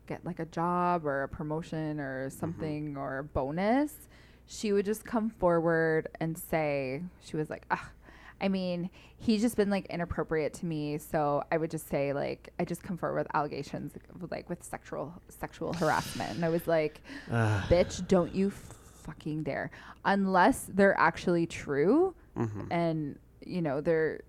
get 0.06 0.26
like 0.26 0.38
a 0.38 0.44
job 0.44 1.06
or 1.06 1.22
a 1.22 1.28
promotion 1.28 1.98
or 2.00 2.28
something 2.28 2.98
or 2.98 3.18
a 3.18 3.24
bonus, 3.24 4.08
she 4.46 4.72
would 4.72 4.84
just 4.84 5.04
come 5.06 5.30
forward 5.30 6.08
and 6.20 6.36
say 6.36 7.02
she 7.20 7.36
was 7.38 7.48
like, 7.48 7.64
"Ah, 7.70 7.90
I 8.40 8.48
mean, 8.48 8.90
he's 9.18 9.40
just 9.40 9.56
been 9.56 9.70
like 9.70 9.86
inappropriate 9.86 10.52
to 10.54 10.66
me, 10.66 10.98
so 10.98 11.42
I 11.50 11.56
would 11.56 11.70
just 11.70 11.88
say 11.88 12.12
like 12.12 12.50
I 12.58 12.64
just 12.64 12.82
come 12.82 12.96
forward 12.98 13.18
with 13.18 13.28
allegations 13.34 13.92
like 14.30 14.48
with 14.50 14.62
sexual 14.62 15.14
sexual 15.28 15.72
harassment." 15.72 16.34
And 16.36 16.44
I 16.44 16.48
was 16.50 16.66
like, 16.66 17.00
bitch, 17.30 18.06
don't 18.08 18.34
you 18.34 18.50
fucking 18.50 19.44
dare. 19.44 19.70
Unless 20.04 20.68
they're 20.74 20.98
actually 20.98 21.46
true 21.46 22.14
mhm. 22.36 22.66
and, 22.70 23.18
you 23.44 23.62
know, 23.62 23.80
they're, 23.80 24.22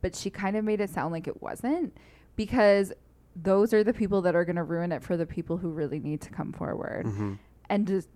but 0.00 0.14
she 0.16 0.30
kind 0.30 0.56
of 0.56 0.64
made 0.64 0.80
it 0.80 0.90
sound 0.90 1.12
like 1.12 1.28
it 1.28 1.42
wasn't 1.42 1.94
because 2.34 2.92
those 3.36 3.74
are 3.74 3.84
the 3.84 3.92
people 3.92 4.22
that 4.22 4.34
are 4.34 4.44
going 4.44 4.56
to 4.56 4.62
ruin 4.62 4.92
it 4.92 5.02
for 5.02 5.16
the 5.16 5.26
people 5.26 5.56
who 5.58 5.68
really 5.68 5.98
need 5.98 6.20
to 6.22 6.30
come 6.30 6.52
forward 6.52 7.04
Mhm. 7.04 7.38
and 7.68 7.86
just 7.86 8.08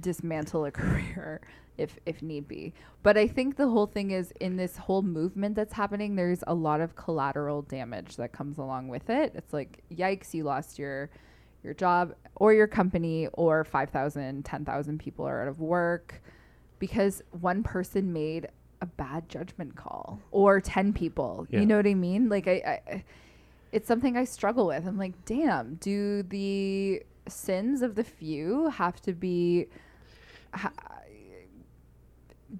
dismantle 0.00 0.64
a 0.64 0.70
career 0.82 1.40
if 1.76 1.98
if 2.06 2.22
need 2.22 2.48
be. 2.48 2.74
But 3.02 3.16
I 3.16 3.28
think 3.28 3.56
the 3.56 3.68
whole 3.68 3.86
thing 3.86 4.10
is 4.10 4.32
in 4.40 4.56
this 4.56 4.76
whole 4.76 5.02
movement 5.02 5.54
that's 5.54 5.72
happening 5.72 6.16
there's 6.16 6.42
a 6.46 6.54
lot 6.54 6.80
of 6.80 6.96
collateral 6.96 7.62
damage 7.62 8.16
that 8.16 8.32
comes 8.32 8.58
along 8.58 8.88
with 8.88 9.08
it. 9.08 9.32
It's 9.34 9.52
like 9.52 9.82
yikes 9.90 10.34
you 10.34 10.44
lost 10.44 10.78
your 10.78 11.10
your 11.62 11.74
job 11.74 12.14
or 12.36 12.52
your 12.52 12.68
company 12.68 13.26
or 13.32 13.64
5,000, 13.64 14.44
10,000 14.44 14.98
people 14.98 15.26
are 15.26 15.42
out 15.42 15.48
of 15.48 15.60
work 15.60 16.22
because 16.78 17.20
one 17.40 17.64
person 17.64 18.12
made 18.12 18.46
a 18.80 18.86
bad 18.86 19.28
judgment 19.28 19.74
call 19.74 20.20
or 20.30 20.60
10 20.60 20.92
people. 20.92 21.46
Yeah. 21.50 21.60
You 21.60 21.66
know 21.66 21.76
what 21.76 21.86
I 21.86 21.94
mean? 21.94 22.28
Like 22.28 22.46
I, 22.46 22.80
I 22.86 23.04
it's 23.72 23.86
something 23.86 24.16
I 24.16 24.24
struggle 24.24 24.66
with. 24.66 24.86
I'm 24.86 24.96
like, 24.96 25.24
damn, 25.24 25.74
do 25.74 26.22
the 26.22 27.02
sins 27.28 27.82
of 27.82 27.94
the 27.94 28.04
few 28.04 28.68
have 28.70 29.00
to 29.02 29.12
be 29.12 29.66
ha- 30.54 30.72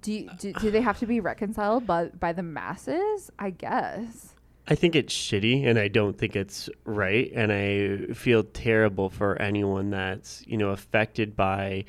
do, 0.01 0.11
you- 0.13 0.29
do, 0.39 0.53
do 0.53 0.71
they 0.71 0.81
have 0.81 0.99
to 0.99 1.05
be 1.05 1.19
reconciled 1.19 1.85
by, 1.87 2.05
by 2.07 2.33
the 2.33 2.43
masses? 2.43 3.31
I 3.39 3.49
guess. 3.51 4.33
I 4.67 4.75
think 4.75 4.95
it's 4.95 5.13
shitty 5.13 5.65
and 5.65 5.79
I 5.79 5.87
don't 5.87 6.15
think 6.15 6.35
it's 6.35 6.69
right 6.85 7.31
and 7.33 7.51
I 7.51 8.13
feel 8.13 8.43
terrible 8.43 9.09
for 9.09 9.41
anyone 9.41 9.89
that's, 9.89 10.43
you 10.45 10.57
know, 10.57 10.69
affected 10.69 11.35
by 11.35 11.85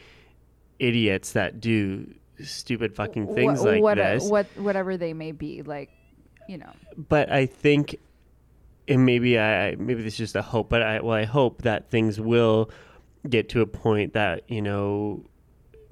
idiots 0.79 1.33
that 1.33 1.61
do 1.61 2.15
stupid 2.43 2.95
fucking 2.97 3.35
things 3.35 3.61
Wha- 3.61 3.67
like 3.73 3.83
what, 3.83 3.95
this. 3.97 4.25
what 4.31 4.47
whatever 4.57 4.97
they 4.97 5.13
may 5.13 5.33
be, 5.33 5.61
like, 5.63 5.91
you 6.49 6.57
know. 6.57 6.73
but 6.97 7.31
I 7.31 7.45
think 7.45 7.97
and 8.89 9.05
maybe 9.05 9.39
I 9.39 9.77
maybe 9.77 10.03
this 10.03 10.15
is 10.15 10.19
just 10.19 10.37
a 10.37 10.43
hope, 10.43 10.71
but 10.71 10.81
I 10.81 11.01
well 11.01 11.15
I 11.15 11.25
hope 11.25 11.63
that 11.63 11.91
things 11.91 12.19
will 12.19 12.71
get 13.29 13.51
to 13.51 13.61
a 13.61 13.67
point 13.67 14.15
that, 14.15 14.45
you 14.49 14.63
know, 14.63 15.23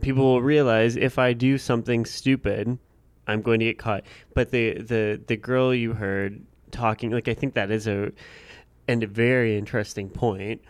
people 0.00 0.24
will 0.24 0.42
realize 0.42 0.96
if 0.96 1.18
I 1.18 1.32
do 1.32 1.58
something 1.58 2.04
stupid, 2.04 2.78
I'm 3.26 3.42
going 3.42 3.61
to 3.61 3.66
get 3.66 3.78
caught. 3.78 4.04
But 4.34 4.50
the 4.50 4.74
the 4.74 5.20
the 5.26 5.37
girl 5.37 5.74
you 5.74 5.92
heard 5.94 6.44
talking 6.70 7.11
like 7.11 7.28
I 7.28 7.34
think 7.34 7.54
that 7.54 7.70
is 7.70 7.87
a 7.87 8.12
and 8.87 9.02
a 9.02 9.06
very 9.06 9.56
interesting 9.58 10.08
point. 10.08 10.62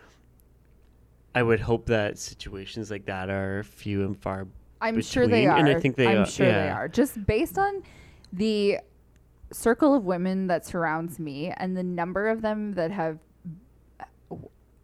I 1.34 1.42
would 1.42 1.60
hope 1.60 1.86
that 1.86 2.18
situations 2.18 2.90
like 2.90 3.06
that 3.06 3.30
are 3.30 3.62
few 3.62 4.04
and 4.04 4.18
far 4.20 4.48
I'm 4.80 5.00
sure 5.02 5.26
they 5.26 5.46
are. 5.46 5.56
and 5.56 5.68
I 5.68 5.78
think 5.78 5.96
they 5.96 6.06
I'm 6.08 6.22
are- 6.22 6.26
sure 6.26 6.46
they 6.46 6.68
are. 6.70 6.88
Just 6.88 7.24
based 7.26 7.58
on 7.58 7.82
the 8.32 8.78
circle 9.52 9.94
of 9.94 10.04
women 10.04 10.46
that 10.48 10.66
surrounds 10.66 11.18
me 11.18 11.50
and 11.56 11.76
the 11.76 11.82
number 11.82 12.28
of 12.28 12.42
them 12.42 12.72
that 12.74 12.90
have 12.90 13.18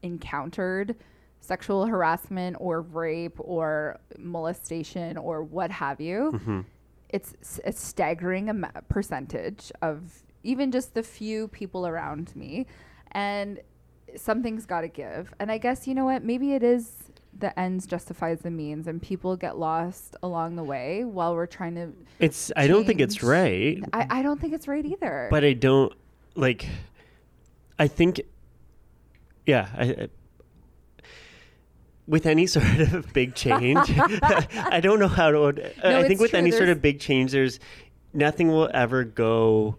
encountered 0.02 0.96
sexual 1.44 1.87
harassment 1.87 2.57
or 2.59 2.80
rape 2.83 3.37
or 3.38 3.98
molestation 4.18 5.16
or 5.16 5.42
what 5.42 5.70
have 5.70 6.00
you, 6.00 6.33
Mhm. 6.35 6.64
it's 7.11 7.35
s- 7.40 7.61
a 7.64 7.72
staggering 7.72 8.48
am- 8.48 8.66
percentage 8.88 9.70
of 9.83 10.22
even 10.42 10.70
just 10.72 10.94
the 10.94 11.02
few 11.02 11.48
people 11.48 11.87
around 11.87 12.35
me. 12.35 12.66
And 13.12 13.61
something's 14.16 14.66
got 14.66 14.83
to 14.83 14.88
give. 14.88 15.33
And 15.38 15.50
I 15.50 15.59
guess, 15.59 15.87
you 15.87 15.94
know 15.94 16.04
what? 16.04 16.24
Maybe 16.24 16.52
it 16.54 16.62
is 16.62 17.11
the 17.37 17.59
ends 17.59 17.87
justifies 17.87 18.40
the 18.42 18.50
means 18.50 18.87
and 18.87 19.02
people 19.02 19.37
get 19.37 19.59
lost 19.59 20.14
along 20.22 20.54
the 20.57 20.62
way 20.62 21.02
while 21.04 21.35
we're 21.35 21.46
trying 21.46 21.74
to. 21.74 21.92
It's 22.20 22.52
I 22.57 22.66
don't 22.68 22.87
think 22.87 23.00
it's 23.00 23.22
right. 23.24 23.83
I, 23.92 24.07
I 24.18 24.22
don't 24.22 24.40
think 24.40 24.52
it's 24.54 24.68
right 24.68 24.85
either. 24.85 25.28
but 25.30 25.44
I 25.44 25.52
don't 25.52 25.92
like. 26.37 26.66
I 27.78 27.88
think, 27.88 28.20
yeah, 29.46 29.68
I, 29.76 29.85
I- 29.85 30.09
with 32.07 32.27
any 32.27 32.47
sort 32.47 32.81
of 32.81 33.12
big 33.12 33.35
change, 33.35 33.79
I 33.99 34.81
don't 34.83 34.99
know 34.99 35.09
how 35.09 35.31
to. 35.31 35.53
No, 35.53 35.99
I 35.99 36.07
think 36.07 36.21
with 36.21 36.31
true, 36.31 36.38
any 36.38 36.51
sort 36.51 36.69
of 36.69 36.83
big 36.83 37.01
change, 37.01 37.33
there's 37.33 37.59
nothing 38.12 38.49
will 38.49 38.71
ever 38.75 39.05
go 39.05 39.77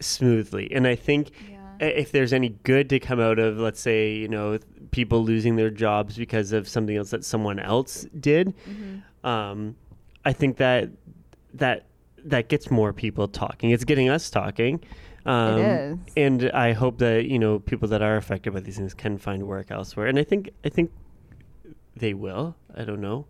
smoothly. 0.00 0.70
And 0.72 0.86
I 0.86 0.94
think 0.94 1.30
Yeah. 1.50 1.86
if 1.88 2.12
there's 2.12 2.32
any 2.32 2.50
good 2.62 2.88
to 2.90 3.00
come 3.00 3.20
out 3.20 3.38
of, 3.38 3.58
let's 3.58 3.80
say, 3.80 4.12
you 4.14 4.28
know, 4.28 4.58
people 4.90 5.22
losing 5.22 5.56
their 5.56 5.70
jobs 5.70 6.16
because 6.16 6.52
of 6.52 6.68
something 6.68 6.96
else 6.96 7.10
that 7.10 7.24
someone 7.24 7.58
else 7.58 8.06
did, 8.18 8.54
Mm-hmm. 8.68 9.26
um, 9.26 9.76
I 10.24 10.32
think 10.32 10.56
that 10.58 10.90
that 11.54 11.84
that 12.24 12.48
gets 12.48 12.70
more 12.70 12.92
people 12.92 13.28
talking. 13.28 13.70
It's 13.70 13.84
getting 13.84 14.08
us 14.10 14.28
talking. 14.28 14.80
Um, 15.28 15.58
is. 15.58 15.98
and 16.16 16.50
I 16.52 16.72
hope 16.72 16.96
that 16.98 17.26
you 17.26 17.38
know 17.38 17.58
people 17.58 17.86
that 17.88 18.00
are 18.00 18.16
affected 18.16 18.54
by 18.54 18.60
these 18.60 18.78
things 18.78 18.94
can 18.94 19.18
find 19.18 19.46
work 19.46 19.70
elsewhere. 19.70 20.06
And 20.06 20.18
I 20.18 20.24
think 20.24 20.50
I 20.64 20.70
think 20.70 20.90
they 21.94 22.14
will. 22.14 22.56
I 22.74 22.84
don't 22.84 23.02
know. 23.02 23.26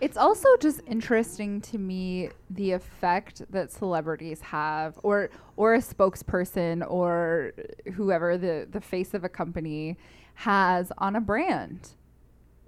It's 0.00 0.16
also 0.16 0.48
just 0.60 0.80
interesting 0.86 1.60
to 1.62 1.78
me 1.78 2.30
the 2.50 2.70
effect 2.72 3.42
that 3.50 3.72
celebrities 3.72 4.40
have, 4.42 4.96
or 5.02 5.30
or 5.56 5.74
a 5.74 5.78
spokesperson, 5.78 6.88
or 6.88 7.52
whoever 7.94 8.38
the 8.38 8.68
the 8.70 8.80
face 8.80 9.12
of 9.12 9.24
a 9.24 9.28
company 9.28 9.96
has 10.34 10.92
on 10.98 11.16
a 11.16 11.20
brand. 11.20 11.94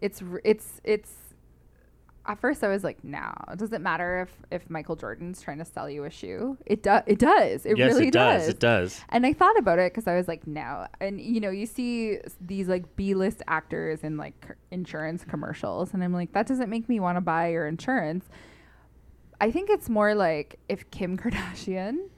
It's 0.02 0.24
it's 0.42 0.80
it's. 0.82 1.12
At 2.28 2.40
first, 2.40 2.64
I 2.64 2.68
was 2.68 2.82
like, 2.82 3.02
"No, 3.04 3.32
it 3.52 3.58
doesn't 3.58 3.82
matter 3.82 4.22
if 4.22 4.62
if 4.62 4.70
Michael 4.70 4.96
Jordan's 4.96 5.40
trying 5.40 5.58
to 5.58 5.64
sell 5.64 5.88
you 5.88 6.04
a 6.04 6.10
shoe. 6.10 6.56
It 6.66 6.82
does. 6.82 7.02
It 7.06 7.18
does. 7.18 7.64
It 7.64 7.78
yes, 7.78 7.92
really 7.92 8.08
it 8.08 8.12
does. 8.12 8.48
It 8.48 8.58
does. 8.58 9.00
and 9.10 9.24
I 9.24 9.32
thought 9.32 9.58
about 9.58 9.78
it 9.78 9.92
because 9.92 10.06
I 10.06 10.16
was 10.16 10.26
like, 10.28 10.46
no. 10.46 10.86
And 11.00 11.20
you 11.20 11.40
know, 11.40 11.50
you 11.50 11.66
see 11.66 12.18
these 12.40 12.68
like 12.68 12.96
B-list 12.96 13.42
actors 13.46 14.02
in 14.02 14.16
like 14.16 14.56
insurance 14.70 15.24
commercials, 15.24 15.94
and 15.94 16.02
I'm 16.02 16.12
like, 16.12 16.32
that 16.32 16.46
doesn't 16.46 16.68
make 16.68 16.88
me 16.88 17.00
want 17.00 17.16
to 17.16 17.20
buy 17.20 17.48
your 17.50 17.66
insurance. 17.66 18.26
I 19.40 19.50
think 19.50 19.70
it's 19.70 19.88
more 19.88 20.14
like 20.14 20.58
if 20.68 20.90
Kim 20.90 21.16
Kardashian, 21.18 22.08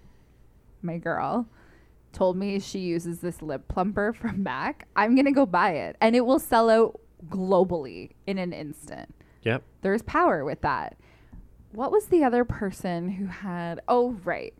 my 0.82 0.98
girl, 0.98 1.46
told 2.12 2.36
me 2.36 2.58
she 2.60 2.80
uses 2.80 3.20
this 3.20 3.42
lip 3.42 3.68
plumper 3.68 4.12
from 4.12 4.42
MAC, 4.42 4.86
I'm 4.96 5.14
gonna 5.14 5.32
go 5.32 5.46
buy 5.46 5.72
it, 5.72 5.96
and 6.00 6.16
it 6.16 6.24
will 6.24 6.38
sell 6.38 6.70
out 6.70 7.00
globally 7.28 8.10
in 8.26 8.38
an 8.38 8.52
instant 8.52 9.12
Yep. 9.48 9.62
there's 9.82 10.02
power 10.02 10.44
with 10.44 10.61
that. 10.62 10.96
What 11.72 11.92
was 11.92 12.06
the 12.06 12.24
other 12.24 12.44
person 12.44 13.08
who 13.11 13.26
had? 13.26 13.80
Oh, 13.88 14.12
right. 14.24 14.54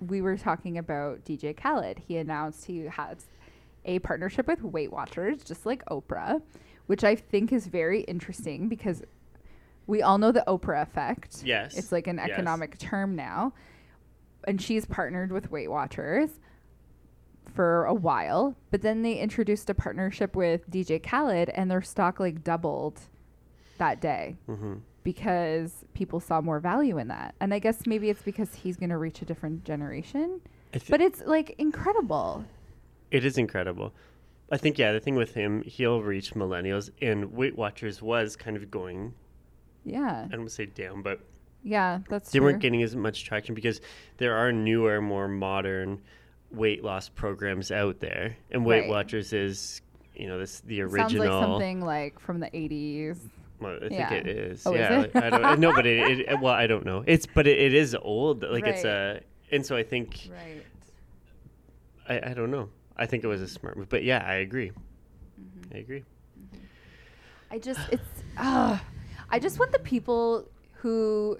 We 0.00 0.20
were 0.20 0.36
talking 0.36 0.76
about 0.78 1.24
DJ 1.24 1.56
Khaled. 1.56 1.98
He 1.98 2.16
announced 2.18 2.64
he 2.66 2.80
has 2.86 3.26
a 3.84 3.98
partnership 4.00 4.46
with 4.46 4.62
Weight 4.62 4.92
Watchers, 4.92 5.42
just 5.42 5.64
like 5.66 5.84
Oprah, 5.86 6.42
which 6.86 7.04
I 7.04 7.14
think 7.16 7.52
is 7.52 7.66
very 7.68 8.02
interesting 8.02 8.68
because 8.68 9.02
we 9.86 10.02
all 10.02 10.18
know 10.18 10.30
the 10.32 10.44
Oprah 10.46 10.82
effect. 10.82 11.42
Yes. 11.44 11.76
It's 11.76 11.90
like 11.92 12.06
an 12.06 12.16
Yes. 12.18 12.30
economic 12.30 12.78
term 12.78 13.16
now. 13.16 13.52
And 14.46 14.60
she's 14.60 14.84
partnered 14.84 15.32
with 15.32 15.50
Weight 15.50 15.70
Watchers 15.70 16.30
for 17.54 17.84
a 17.86 17.94
while, 17.94 18.56
but 18.70 18.82
then 18.82 19.02
they 19.02 19.18
introduced 19.18 19.68
a 19.70 19.74
partnership 19.74 20.34
with 20.36 20.68
DJ 20.70 20.98
Khaled 21.02 21.48
and 21.50 21.70
their 21.70 21.82
stock 21.82 22.18
like 22.20 22.42
doubled 22.44 23.00
that 23.82 24.00
day 24.00 24.36
hmm 24.46 24.74
because 25.04 25.84
people 25.94 26.20
saw 26.20 26.40
more 26.40 26.60
value 26.60 26.96
in 26.96 27.08
that. 27.08 27.34
And 27.40 27.52
I 27.52 27.58
guess 27.58 27.88
maybe 27.88 28.08
it's 28.08 28.22
because 28.22 28.54
he's 28.54 28.76
going 28.76 28.90
to 28.90 28.98
reach 28.98 29.20
a 29.20 29.24
different 29.24 29.64
generation. 29.64 30.40
I 30.72 30.78
thi- 30.78 30.90
But 30.92 31.00
it's 31.00 31.20
like 31.26 31.56
incredible. 31.58 32.44
It 33.10 33.24
is 33.24 33.36
incredible. 33.36 33.92
I 34.52 34.58
think 34.58 34.78
yeah, 34.78 34.92
the 34.92 35.00
thing 35.00 35.16
with 35.16 35.34
him, 35.34 35.62
he'll 35.62 36.02
reach 36.02 36.34
millennials, 36.34 36.90
and 37.00 37.32
Weight 37.32 37.56
Watchers 37.58 38.00
was 38.00 38.36
kind 38.36 38.56
of 38.56 38.70
going. 38.70 39.12
Yeah. 39.84 40.22
I 40.26 40.28
don't 40.28 40.42
want 40.42 40.50
to 40.50 40.54
say 40.54 40.66
down, 40.66 41.02
but 41.02 41.18
Yeah, 41.64 41.98
that's 42.08 42.30
they 42.30 42.38
true. 42.38 42.46
weren't 42.46 42.60
getting 42.62 42.84
as 42.84 42.94
much 42.94 43.24
traction 43.24 43.56
because 43.56 43.80
there 44.18 44.36
are 44.36 44.52
newer, 44.52 45.00
more 45.02 45.26
modern 45.26 46.00
weight 46.52 46.84
loss 46.84 47.08
programs 47.08 47.72
out 47.72 47.98
there, 47.98 48.36
and 48.52 48.64
Weight 48.64 48.82
Right. 48.82 48.88
Watchers 48.88 49.32
is, 49.32 49.82
you 50.14 50.28
know, 50.28 50.38
this 50.38 50.60
the 50.60 50.78
Sounds 50.78 50.94
original. 50.94 51.24
like 51.26 51.42
something 51.48 51.80
like 51.80 52.20
from 52.20 52.38
the 52.38 52.50
80s. 52.50 53.18
Well, 53.62 53.76
I 53.76 53.88
think 53.88 53.92
Yeah. 53.92 54.12
it 54.14 54.26
is. 54.26 54.66
Oh, 54.66 54.72
is 54.72 54.78
yeah, 54.80 55.00
it? 55.00 55.14
like, 55.14 55.24
I 55.24 55.30
don't 55.30 55.60
no, 55.60 55.72
but 55.74 55.86
it, 55.86 56.20
it, 56.20 56.40
well, 56.40 56.54
I 56.54 56.66
don't 56.66 56.84
know. 56.84 57.02
It's 57.06 57.26
but 57.26 57.46
it, 57.46 57.58
it 57.58 57.74
is 57.74 57.94
old. 58.00 58.42
Like 58.42 58.66
it's 58.66 58.84
a, 58.84 59.20
and 59.50 59.64
so 59.64 59.76
I 59.76 59.82
think 59.82 60.28
Right. 60.30 60.64
I, 62.08 62.30
I 62.30 62.34
don't 62.34 62.50
know. 62.50 62.68
I 62.96 63.06
think 63.06 63.24
it 63.24 63.26
was 63.28 63.40
a 63.40 63.48
smart 63.48 63.76
move, 63.76 63.88
but 63.88 64.04
yeah, 64.04 64.22
I 64.26 64.34
agree. 64.34 64.70
Mm-hmm. 64.70 65.74
I 65.76 65.78
agree. 65.78 66.04
I 67.50 67.58
just 67.58 67.80
it's 67.90 68.02
uh, 68.36 68.78
I 69.30 69.38
just 69.38 69.58
want 69.58 69.72
the 69.72 69.78
people 69.78 70.48
who 70.74 71.38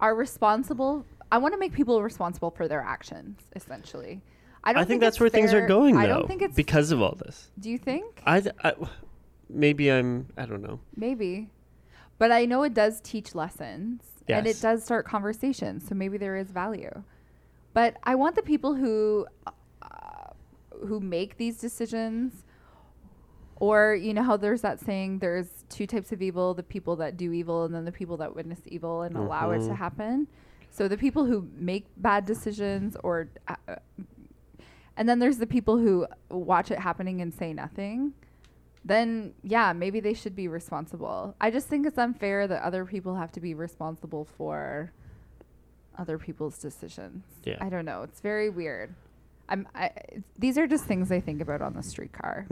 are 0.00 0.14
responsible. 0.14 1.04
I 1.32 1.38
want 1.38 1.54
to 1.54 1.58
make 1.58 1.72
people 1.72 2.02
responsible 2.02 2.50
for 2.50 2.66
their 2.68 2.80
actions. 2.80 3.40
Essentially, 3.54 4.20
I 4.64 4.72
don't 4.72 4.82
I 4.82 4.84
think, 4.84 5.02
it's 5.02 5.06
that's 5.06 5.20
where 5.20 5.28
things 5.28 5.52
are 5.52 5.66
going. 5.66 5.94
Though, 5.94 6.00
I 6.00 6.06
don't 6.06 6.26
think 6.26 6.42
it's. 6.42 6.54
because 6.54 6.90
of 6.92 7.02
all 7.02 7.16
this. 7.24 7.50
do 7.58 7.70
you 7.70 7.78
think? 7.78 8.22
I, 8.26 8.42
I 8.62 8.74
maybe 9.52 9.90
I'm. 9.90 10.26
I 10.36 10.46
don't 10.46 10.62
know. 10.62 10.80
Maybe, 10.96 11.50
but 12.18 12.30
I 12.32 12.44
know 12.46 12.62
it 12.62 12.74
does 12.74 13.00
teach 13.00 13.34
lessons 13.34 14.02
and 14.28 14.46
it 14.46 14.60
does 14.60 14.84
start 14.84 15.06
conversations. 15.06 15.86
So 15.88 15.94
maybe 15.94 16.18
there 16.18 16.36
is 16.36 16.50
value. 16.50 17.02
But 17.74 17.96
I 18.04 18.14
want 18.14 18.36
the 18.36 18.42
people 18.42 18.74
who 18.74 19.26
uh, 19.46 19.50
who 20.86 21.00
make 21.00 21.36
these 21.36 21.58
decisions. 21.58 22.44
Or 23.56 23.94
you 23.94 24.14
know 24.14 24.22
how 24.22 24.38
there's 24.38 24.62
that 24.62 24.80
saying 24.80 25.18
there's 25.18 25.64
two 25.68 25.86
types 25.86 26.12
of 26.12 26.22
evil, 26.22 26.54
the 26.54 26.62
people 26.62 26.96
that 26.96 27.18
do 27.18 27.30
evil 27.32 27.64
and 27.64 27.74
then 27.74 27.84
the 27.84 27.92
people 27.92 28.16
that 28.16 28.34
witness 28.34 28.60
evil 28.64 29.02
and 29.02 29.14
allow 29.16 29.50
it 29.50 29.58
to 29.64 29.70
Mhm. 29.72 29.76
happen. 29.76 30.28
So 30.70 30.88
the 30.88 30.96
people 30.96 31.26
who 31.26 31.46
make 31.56 31.84
bad 31.98 32.24
decisions 32.24 32.96
or 33.04 33.28
uh, 33.48 33.56
uh, 33.68 33.74
and 34.96 35.06
then 35.08 35.18
there's 35.18 35.36
the 35.38 35.46
people 35.46 35.76
who 35.76 36.06
watch 36.30 36.70
it 36.70 36.78
happening 36.78 37.20
and 37.20 37.34
say 37.34 37.52
nothing. 37.52 38.14
Then 38.84 39.34
yeah, 39.42 39.72
maybe 39.72 40.00
they 40.00 40.14
should 40.14 40.34
be 40.34 40.48
responsible. 40.48 41.34
I 41.40 41.50
just 41.50 41.68
think 41.68 41.86
it's 41.86 41.98
unfair 41.98 42.46
that 42.46 42.62
other 42.62 42.84
people 42.84 43.16
have 43.16 43.32
to 43.32 43.40
be 43.40 43.54
responsible 43.54 44.24
for 44.24 44.92
other 45.98 46.18
people's 46.18 46.58
decisions. 46.58 47.24
Yeah. 47.44 47.58
I 47.60 47.68
don't 47.68 47.84
know. 47.84 48.02
It's 48.02 48.20
very 48.20 48.48
weird. 48.48 48.94
I'm 49.48 49.68
I, 49.74 49.90
these 50.38 50.56
are 50.56 50.66
just 50.66 50.84
things 50.84 51.10
I 51.10 51.20
think 51.20 51.40
about 51.40 51.60
on 51.60 51.74
the 51.74 51.82
streetcar. 51.82 52.46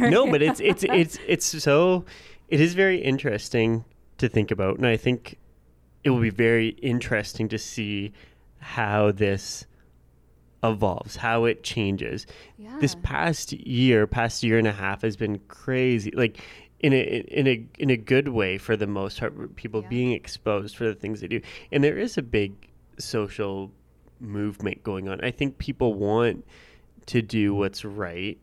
no, 0.00 0.30
but 0.30 0.40
it's 0.40 0.60
it's 0.60 0.84
it's 0.84 1.18
it's 1.26 1.62
so 1.62 2.04
it 2.48 2.60
is 2.60 2.74
very 2.74 2.98
interesting 2.98 3.84
to 4.18 4.28
think 4.28 4.50
about, 4.50 4.78
and 4.78 4.86
I 4.86 4.96
think 4.96 5.38
it 6.04 6.10
will 6.10 6.20
be 6.20 6.30
very 6.30 6.68
interesting 6.68 7.48
to 7.48 7.58
see 7.58 8.12
how 8.58 9.10
this 9.10 9.66
evolves, 10.70 11.16
how 11.16 11.44
it 11.44 11.62
changes. 11.62 12.26
Yeah. 12.58 12.76
This 12.80 12.94
past 13.02 13.52
year, 13.52 14.06
past 14.06 14.42
year 14.42 14.58
and 14.58 14.66
a 14.66 14.72
half 14.72 15.02
has 15.02 15.16
been 15.16 15.38
crazy. 15.48 16.10
Like 16.12 16.40
in 16.80 16.92
a 16.92 17.02
in 17.28 17.46
a 17.46 17.66
in 17.78 17.90
a 17.90 17.96
good 17.96 18.28
way 18.28 18.58
for 18.58 18.76
the 18.76 18.86
most 18.86 19.18
part, 19.20 19.56
people 19.56 19.82
Yeah. 19.82 19.88
being 19.88 20.12
exposed 20.12 20.76
for 20.76 20.84
the 20.84 20.94
things 20.94 21.20
they 21.20 21.28
do, 21.28 21.40
and 21.72 21.82
there 21.82 21.98
is 21.98 22.18
a 22.18 22.22
big 22.22 22.52
social 22.98 23.70
movement 24.20 24.82
going 24.82 25.08
on. 25.08 25.20
I 25.22 25.30
think 25.30 25.58
people 25.58 25.94
want 25.94 26.44
to 27.06 27.22
do 27.22 27.54
what's 27.54 27.84
right. 27.84 28.38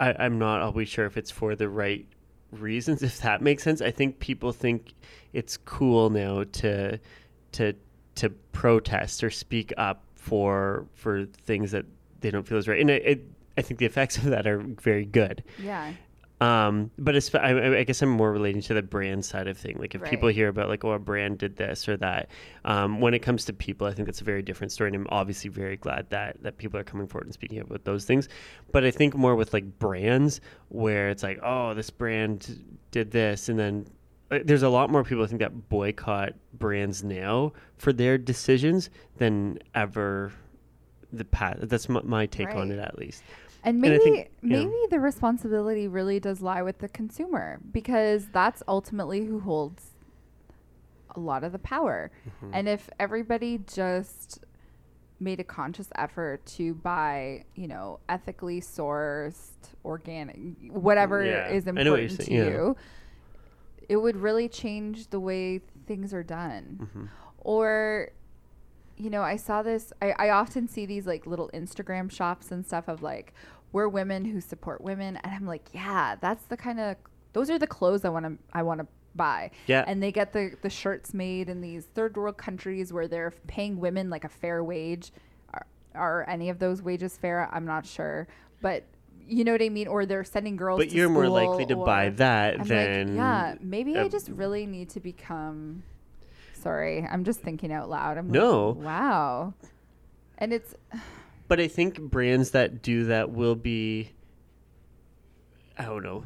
I, 0.00 0.14
I'm 0.18 0.38
not 0.38 0.60
always 0.60 0.88
sure 0.88 1.06
if 1.06 1.16
it's 1.16 1.30
for 1.30 1.54
the 1.54 1.68
right 1.68 2.06
reasons, 2.50 3.02
if 3.02 3.20
that 3.20 3.42
makes 3.42 3.62
sense. 3.62 3.80
I 3.80 3.90
think 3.90 4.18
people 4.18 4.52
think 4.52 4.92
it's 5.32 5.56
cool 5.56 6.10
now 6.10 6.44
to 6.44 6.98
to 7.52 7.74
to 8.16 8.30
protest 8.52 9.24
or 9.24 9.30
speak 9.30 9.72
up 9.76 10.04
for 10.24 10.86
for 10.94 11.26
things 11.46 11.70
that 11.72 11.84
they 12.20 12.30
don't 12.30 12.46
feel 12.48 12.56
is 12.58 12.66
right, 12.66 12.80
and 12.80 12.88
it, 12.90 13.02
it, 13.04 13.24
I 13.58 13.62
think 13.62 13.78
the 13.78 13.86
effects 13.86 14.16
of 14.22 14.24
that 14.24 14.46
are 14.46 14.58
very 14.58 15.04
good. 15.04 15.44
yeah. 15.58 15.92
Um, 16.40 16.90
but 16.98 17.14
it's, 17.14 17.32
I, 17.34 17.78
I- 17.78 17.84
guess 17.84 18.02
I'm 18.02 18.10
more 18.10 18.30
relating 18.32 18.60
to 18.62 18.74
the 18.74 18.82
brand 18.82 19.24
side 19.24 19.46
of 19.46 19.56
thing. 19.56 19.78
Like 19.78 19.94
if 19.94 20.02
people 20.02 20.28
hear 20.28 20.48
about 20.48 20.68
like, 20.68 20.84
oh, 20.84 20.90
a 20.90 20.98
brand 20.98 21.38
did 21.38 21.56
this 21.56 21.88
or 21.88 21.96
that. 21.98 22.28
Um, 22.64 23.00
when 23.00 23.14
it 23.14 23.20
comes 23.20 23.44
to 23.46 23.52
people, 23.52 23.86
I 23.86 23.92
think 23.94 24.06
that's 24.06 24.20
a 24.20 24.24
very 24.24 24.42
different 24.42 24.72
story, 24.72 24.88
and 24.88 24.96
I'm 24.96 25.06
obviously 25.10 25.48
very 25.48 25.76
glad 25.76 26.10
that 26.10 26.42
that 26.42 26.58
people 26.58 26.78
are 26.80 26.84
coming 26.84 27.06
forward 27.06 27.26
and 27.26 27.34
speaking 27.34 27.60
up 27.60 27.66
about 27.68 27.84
those 27.84 28.04
things. 28.04 28.28
But 28.72 28.84
I 28.84 28.90
think 28.90 29.14
more 29.14 29.36
with 29.36 29.52
like 29.54 29.78
brands, 29.78 30.40
where 30.68 31.08
it's 31.08 31.22
like, 31.22 31.38
oh, 31.42 31.72
this 31.72 31.90
brand 31.90 32.62
did 32.90 33.10
this, 33.10 33.48
and 33.48 33.58
then 33.58 33.86
there's 34.30 34.62
a 34.62 34.68
lot 34.68 34.90
more 34.90 35.04
people 35.04 35.22
I 35.24 35.26
think 35.26 35.40
that 35.40 35.68
boycott 35.68 36.32
brands 36.52 37.04
now 37.04 37.52
for 37.76 37.92
their 37.92 38.18
decisions 38.18 38.90
than 39.18 39.58
ever 39.74 40.32
the 41.12 41.24
past. 41.24 41.68
That's 41.68 41.88
my, 41.88 42.00
my 42.02 42.26
take 42.26 42.54
on 42.54 42.70
it, 42.72 42.78
at 42.78 42.98
least. 42.98 43.22
And 43.62 43.76
And 43.82 43.94
I 43.94 43.98
maybe 43.98 44.28
know- 44.42 44.64
maybe 44.64 44.76
the 44.90 45.00
responsibility 45.00 45.88
really 45.88 46.20
does 46.20 46.40
lie 46.40 46.62
with 46.62 46.78
the 46.78 46.88
consumer 46.88 47.58
because 47.72 48.26
that's 48.32 48.62
ultimately 48.68 49.24
who 49.24 49.40
holds 49.40 49.90
a 51.16 51.20
lot 51.20 51.44
of 51.44 51.52
the 51.52 51.58
power. 51.60 52.10
Mm-hmm. 52.28 52.50
And 52.54 52.68
if 52.68 52.90
everybody 52.98 53.58
just 53.66 54.44
made 55.20 55.38
a 55.40 55.44
conscious 55.44 55.88
effort 55.94 56.44
to 56.44 56.74
buy, 56.74 57.44
you 57.54 57.68
know, 57.68 58.00
ethically 58.08 58.60
sourced, 58.60 59.52
organic, 59.84 60.36
whatever 60.70 61.24
Yeah, 61.24 61.48
is 61.48 61.68
I 61.68 61.70
know 61.70 61.92
what 61.92 62.00
important 62.00 62.20
to 62.28 62.32
yeah. 62.34 62.44
you, 62.46 62.76
it 63.88 63.96
would 63.96 64.16
really 64.16 64.48
change 64.48 65.08
the 65.08 65.20
way 65.20 65.60
things 65.86 66.12
are 66.14 66.22
done. 66.22 66.78
Mm-hmm. 66.82 67.04
Or, 67.38 68.10
you 68.96 69.10
know, 69.10 69.22
I 69.22 69.36
saw 69.36 69.62
this. 69.62 69.92
I, 70.00 70.14
I 70.18 70.30
often 70.30 70.68
see 70.68 70.86
these 70.86 71.06
like 71.06 71.26
little 71.26 71.50
Instagram 71.52 72.10
shops 72.10 72.50
and 72.52 72.64
stuff 72.64 72.88
of 72.88 73.02
like, 73.02 73.34
we're 73.72 73.88
women 73.88 74.24
who 74.24 74.40
support 74.40 74.80
women, 74.82 75.16
and 75.16 75.34
I'm 75.34 75.46
like, 75.46 75.68
yeah, 75.72 76.14
that's 76.20 76.44
the 76.44 76.56
kind 76.56 76.78
of 76.78 76.96
those 77.32 77.50
are 77.50 77.58
the 77.58 77.66
clothes 77.66 78.04
I 78.04 78.08
want 78.08 78.24
to 78.24 78.38
I 78.52 78.62
want 78.62 78.80
to 78.80 78.86
buy. 79.16 79.50
Yeah. 79.66 79.84
And 79.86 80.00
they 80.00 80.12
get 80.12 80.32
the 80.32 80.54
the 80.62 80.70
shirts 80.70 81.12
made 81.12 81.48
in 81.48 81.60
these 81.60 81.86
third 81.86 82.16
world 82.16 82.36
countries 82.36 82.92
where 82.92 83.08
they're 83.08 83.34
paying 83.48 83.80
women 83.80 84.10
like 84.10 84.22
a 84.22 84.28
fair 84.28 84.62
wage. 84.62 85.12
Are, 85.52 85.66
are 85.96 86.28
any 86.28 86.50
of 86.50 86.60
those 86.60 86.82
wages 86.82 87.16
fair? 87.16 87.50
I'm 87.52 87.66
not 87.66 87.84
sure, 87.84 88.28
but 88.62 88.84
you 89.28 89.44
know 89.44 89.52
what 89.52 89.62
I 89.62 89.68
mean. 89.68 89.88
Or 89.88 90.06
they're 90.06 90.24
sending 90.24 90.56
girls. 90.56 90.78
But 90.80 90.90
to 90.90 90.96
you're 90.96 91.08
more 91.08 91.28
likely 91.28 91.66
to 91.66 91.76
buy 91.76 92.10
that 92.10 92.60
I'm 92.60 92.66
than 92.66 93.08
like, 93.08 93.16
yeah, 93.16 93.54
maybe 93.60 93.96
I 93.96 94.02
a- 94.04 94.08
just 94.08 94.28
really 94.28 94.66
need 94.66 94.90
to 94.90 95.00
become. 95.00 95.82
Sorry, 96.54 97.06
I'm 97.10 97.24
just 97.24 97.40
thinking 97.40 97.72
out 97.72 97.90
loud. 97.90 98.16
I'm 98.18 98.30
No. 98.30 98.70
like, 98.70 98.84
wow, 98.86 99.54
and 100.38 100.52
it's 100.52 100.74
But 101.48 101.60
I 101.60 101.68
think 101.68 102.00
brands 102.00 102.52
that 102.52 102.80
do 102.82 103.04
that 103.04 103.30
will 103.30 103.54
be. 103.54 104.10
I 105.78 105.84
don't 105.84 106.02
know. 106.02 106.24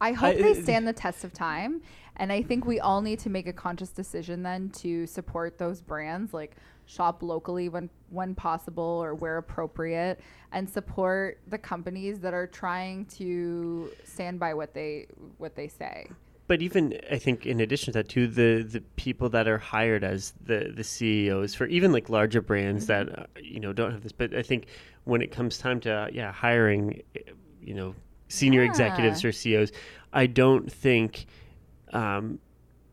I 0.00 0.12
hope 0.12 0.36
I- 0.36 0.42
they 0.42 0.52
uh, 0.58 0.62
stand 0.62 0.88
the 0.88 0.92
test 0.92 1.22
of 1.24 1.32
time. 1.32 1.82
And 2.22 2.30
I 2.30 2.40
think 2.40 2.66
we 2.66 2.78
all 2.78 3.02
need 3.02 3.18
to 3.18 3.30
make 3.30 3.48
a 3.48 3.52
conscious 3.52 3.90
decision 3.90 4.44
then 4.44 4.70
to 4.76 5.08
support 5.08 5.58
those 5.58 5.80
brands, 5.80 6.32
like 6.32 6.54
shop 6.86 7.20
locally 7.20 7.68
when 7.68 7.90
when 8.10 8.36
possible 8.36 8.84
or 8.84 9.16
where 9.16 9.38
appropriate, 9.38 10.20
and 10.52 10.70
support 10.70 11.40
the 11.48 11.58
companies 11.58 12.20
that 12.20 12.32
are 12.32 12.46
trying 12.46 13.06
to 13.06 13.90
stand 14.04 14.38
by 14.38 14.54
what 14.54 14.72
they 14.72 15.08
what 15.38 15.56
they 15.56 15.66
say. 15.66 16.08
But 16.46 16.62
even 16.62 16.96
I 17.10 17.18
think 17.18 17.44
in 17.44 17.58
addition 17.58 17.86
to 17.86 17.98
that 17.98 18.08
too, 18.08 18.28
the 18.28 18.62
the 18.62 18.82
people 18.94 19.28
that 19.30 19.48
are 19.48 19.58
hired 19.58 20.04
as 20.04 20.32
the 20.44 20.72
the 20.72 20.84
CEOs 20.84 21.56
for 21.56 21.66
even 21.66 21.90
like 21.90 22.08
larger 22.08 22.40
brands 22.40 22.86
Mm-hmm. 22.86 23.08
that 23.08 23.18
uh, 23.18 23.26
you 23.42 23.58
know 23.58 23.72
don't 23.72 23.90
have 23.90 24.04
this. 24.04 24.12
But 24.12 24.32
I 24.32 24.42
think 24.42 24.66
when 25.02 25.22
it 25.22 25.32
comes 25.32 25.58
time 25.58 25.80
to 25.80 25.92
uh, 25.92 26.08
yeah 26.12 26.30
hiring, 26.30 27.02
eh, 27.16 27.32
you 27.60 27.74
know, 27.74 27.96
senior 28.28 28.62
executives 28.62 29.24
or 29.24 29.32
CEOs, 29.32 29.72
I 30.12 30.28
don't 30.28 30.70
think. 30.70 31.26
Um, 31.92 32.38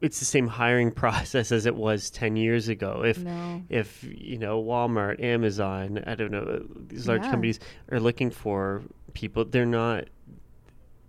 it's 0.02 0.20
the 0.20 0.26
same 0.26 0.48
hiring 0.48 0.92
process 1.04 1.52
as 1.52 1.66
it 1.66 1.76
was 1.76 2.10
10 2.10 2.36
years 2.38 2.70
ago. 2.70 3.04
If 3.06 3.24
No. 3.24 3.62
if 3.70 4.04
you 4.04 4.38
know 4.38 4.64
Walmart, 4.64 5.22
Amazon, 5.22 6.02
I 6.08 6.16
don't 6.16 6.32
know 6.32 6.64
these 6.88 7.08
large 7.08 7.24
Yeah. 7.24 7.32
companies 7.32 7.60
are 7.92 8.00
looking 8.00 8.30
for 8.32 8.82
people, 9.14 9.46
they're 9.46 9.66
not. 9.66 10.06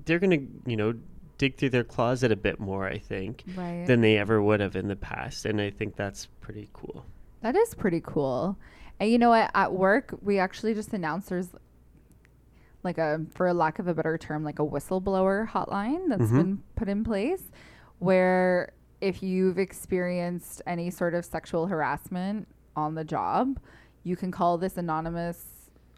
They're 0.07 0.19
gonna 0.19 0.41
you 0.67 0.77
know 0.77 0.95
dig 1.39 1.57
through 1.57 1.71
their 1.71 1.85
closet 1.85 2.31
a 2.33 2.37
bit 2.37 2.59
more, 2.61 2.87
I 2.87 2.99
think, 2.99 3.45
Right. 3.57 3.87
than 3.87 4.01
they 4.03 4.19
ever 4.19 4.43
would 4.43 4.61
have 4.61 4.77
in 4.77 4.89
the 4.89 4.97
past, 4.97 5.47
and 5.47 5.61
I 5.61 5.71
think 5.71 5.97
that's 5.97 6.27
pretty 6.41 6.69
cool. 6.73 7.07
That 7.43 7.57
is 7.57 7.75
pretty 7.75 8.03
cool. 8.05 8.59
And 8.99 9.11
you 9.11 9.17
know 9.19 9.31
what? 9.31 9.51
At 9.55 9.73
work, 9.73 10.15
we 10.21 10.39
actually 10.39 10.75
just 10.75 10.93
announced 10.93 11.31
there's 11.31 11.49
like 12.83 12.99
a, 12.99 13.25
for 13.35 13.47
a 13.47 13.55
lack 13.55 13.79
of 13.79 13.87
a 13.89 13.95
better 13.95 14.17
term, 14.19 14.43
like 14.45 14.59
a 14.59 14.65
whistleblower 14.67 15.49
hotline 15.49 16.09
that's 16.09 16.31
Mhm. 16.31 16.37
been 16.37 16.63
put 16.77 16.89
in 16.89 17.05
place 17.05 17.51
where 18.01 18.73
if 19.01 19.23
you've 19.23 19.59
experienced 19.59 20.61
any 20.67 20.91
sort 20.91 21.15
of 21.15 21.25
sexual 21.25 21.67
harassment 21.67 22.49
on 22.77 22.95
the 22.95 23.05
job, 23.05 23.59
you 24.03 24.17
can 24.17 24.31
call 24.31 24.59
this 24.59 24.77
anonymous. 24.77 25.47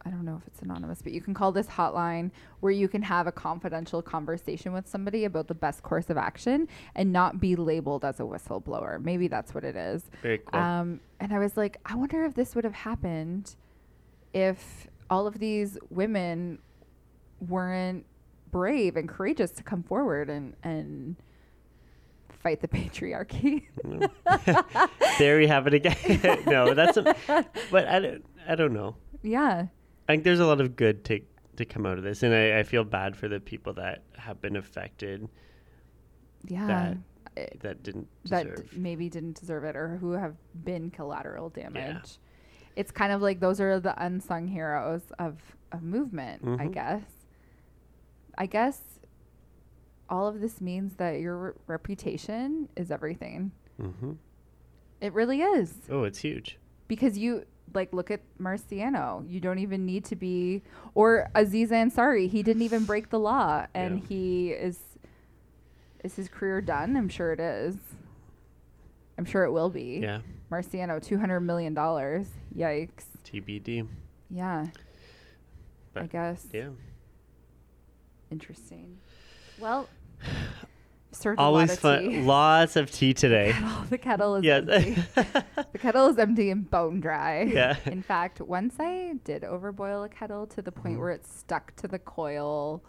I 0.04 0.10
don't 0.10 0.24
know 0.24 0.36
if 0.36 0.46
it's 0.48 0.62
anonymous, 0.62 1.00
but 1.00 1.12
you 1.12 1.20
can 1.20 1.32
call 1.32 1.52
this 1.52 1.68
hotline 1.68 2.32
where 2.58 2.72
you 2.72 2.88
can 2.88 3.02
have 3.02 3.28
a 3.28 3.32
confidential 3.32 4.02
conversation 4.02 4.72
with 4.72 4.88
somebody 4.88 5.24
about 5.24 5.46
the 5.46 5.54
best 5.54 5.84
course 5.84 6.10
of 6.10 6.16
action 6.16 6.66
and 6.96 7.12
not 7.12 7.40
be 7.40 7.54
labeled 7.54 8.04
as 8.04 8.18
a 8.18 8.24
whistleblower. 8.24 9.02
Maybe 9.02 9.28
that's 9.28 9.54
what 9.54 9.62
it 9.62 9.76
is. 9.76 10.10
Cool. 10.22 10.60
Um, 10.60 11.00
and 11.20 11.32
I 11.32 11.38
was 11.38 11.56
like, 11.56 11.78
I 11.86 11.94
wonder 11.94 12.24
if 12.24 12.34
this 12.34 12.56
would 12.56 12.64
have 12.64 12.74
happened 12.74 13.54
if 14.34 14.88
all 15.08 15.28
of 15.28 15.38
these 15.38 15.78
women 15.90 16.58
weren't 17.48 18.04
brave 18.50 18.96
and 18.96 19.08
courageous 19.08 19.52
to 19.52 19.62
come 19.62 19.84
forward 19.84 20.28
and, 20.28 20.54
and 20.64 21.16
fight 22.42 22.60
the 22.60 22.68
patriarchy. 22.78 23.64
there 25.18 25.38
we 25.38 25.46
have 25.46 25.66
it 25.66 25.74
again. 25.74 26.42
no, 26.46 26.74
that's 26.74 26.96
a, 26.96 27.14
but 27.70 27.86
I 27.88 27.98
don't, 28.00 28.24
I 28.48 28.54
don't 28.54 28.72
know. 28.72 28.96
yeah. 29.22 29.66
I 30.08 30.12
think 30.14 30.24
there's 30.24 30.40
a 30.40 30.46
lot 30.46 30.60
of 30.60 30.74
good 30.76 31.04
to 31.06 31.20
to 31.56 31.64
come 31.64 31.84
out 31.86 31.98
of 31.98 32.02
this, 32.04 32.22
and 32.22 32.34
I, 32.34 32.58
I 32.60 32.62
feel 32.62 32.82
bad 32.82 33.14
for 33.16 33.28
the 33.28 33.38
people 33.38 33.74
that 33.74 34.02
have 34.16 34.40
been 34.40 34.56
affected 34.56 35.28
Yeah. 36.46 36.66
that 36.66 36.96
Eh, 37.34 37.46
that 37.60 37.82
didn't 37.82 38.08
that 38.26 38.56
d- 38.56 38.62
maybe 38.76 39.08
didn't 39.08 39.38
deserve 39.40 39.64
it 39.64 39.74
or 39.74 39.96
who 39.96 40.12
have 40.12 40.34
been 40.64 40.90
collateral 40.90 41.48
damage. 41.48 42.18
It's 42.76 42.90
kind 42.90 43.10
of 43.12 43.22
like 43.22 43.40
those 43.40 43.58
are 43.58 43.80
the 43.80 43.94
unsung 44.04 44.46
heroes 44.48 45.00
of, 45.18 45.38
of 45.72 45.82
movement, 45.82 46.42
I 46.44 46.66
Mhm. 46.66 46.72
guess. 46.74 47.02
I 48.36 48.44
guess 48.46 48.80
all 50.12 50.28
of 50.28 50.40
this 50.40 50.60
means 50.60 50.94
that 50.96 51.18
your 51.20 51.36
re- 51.38 51.52
reputation 51.66 52.68
is 52.76 52.90
everything. 52.92 53.50
hmm 53.80 54.12
It 55.00 55.12
really 55.14 55.40
is. 55.40 55.74
Oh, 55.90 56.04
it's 56.04 56.18
huge. 56.18 56.58
Because 56.86 57.16
you 57.18 57.46
like 57.74 57.92
look 57.94 58.10
at 58.10 58.20
Marciano. 58.38 59.24
You 59.28 59.40
don't 59.40 59.58
even 59.58 59.86
need 59.86 60.04
to 60.06 60.14
be 60.16 60.62
or 60.94 61.30
Aziz 61.34 61.70
Ansari. 61.70 62.28
He 62.28 62.42
didn't 62.42 62.62
even 62.62 62.84
break 62.84 63.08
the 63.08 63.18
law 63.18 63.66
and 63.74 64.00
Yeah. 64.00 64.06
he 64.08 64.50
is 64.50 64.78
is 66.04 66.14
his 66.16 66.28
career 66.28 66.60
done? 66.60 66.96
I'm 66.96 67.08
sure 67.08 67.32
it 67.32 67.40
is. 67.40 67.76
I'm 69.16 69.24
sure 69.24 69.44
it 69.44 69.52
will 69.52 69.70
be. 69.70 70.00
Yeah, 70.02 70.20
Marciano, 70.50 71.00
two 71.02 71.16
hundred 71.18 71.40
million 71.40 71.72
dollars. 71.74 72.26
Yikes. 72.54 73.06
TBD. 73.24 73.86
Yeah. 74.28 74.66
I 75.96 76.06
guess. 76.06 76.46
Yeah, 76.52 76.70
Interesting. 78.30 78.98
Well, 79.58 79.88
served 81.12 81.38
always 81.38 81.78
fun. 81.78 82.08
tea. 82.08 82.22
Lots 82.22 82.76
of 82.76 82.90
tea 82.90 83.12
today. 83.14 83.54
the 83.90 83.98
kettle 83.98 84.36
is 84.36 84.44
yeah, 84.44 84.56
empty. 84.56 84.94
the 85.72 85.78
kettle 85.78 86.08
is 86.08 86.18
empty 86.18 86.50
and 86.50 86.68
bone 86.70 87.00
dry. 87.00 87.42
Yeah. 87.42 87.76
In 87.86 88.02
fact, 88.02 88.40
once 88.40 88.76
I 88.80 89.14
did 89.24 89.42
overboil 89.42 90.04
a 90.06 90.08
kettle 90.08 90.46
to 90.48 90.62
the 90.62 90.72
point 90.72 90.96
Mhm. 90.96 91.00
where 91.00 91.10
it 91.10 91.26
stuck 91.26 91.74
to 91.76 91.88
the 91.88 91.98
coil 91.98 92.82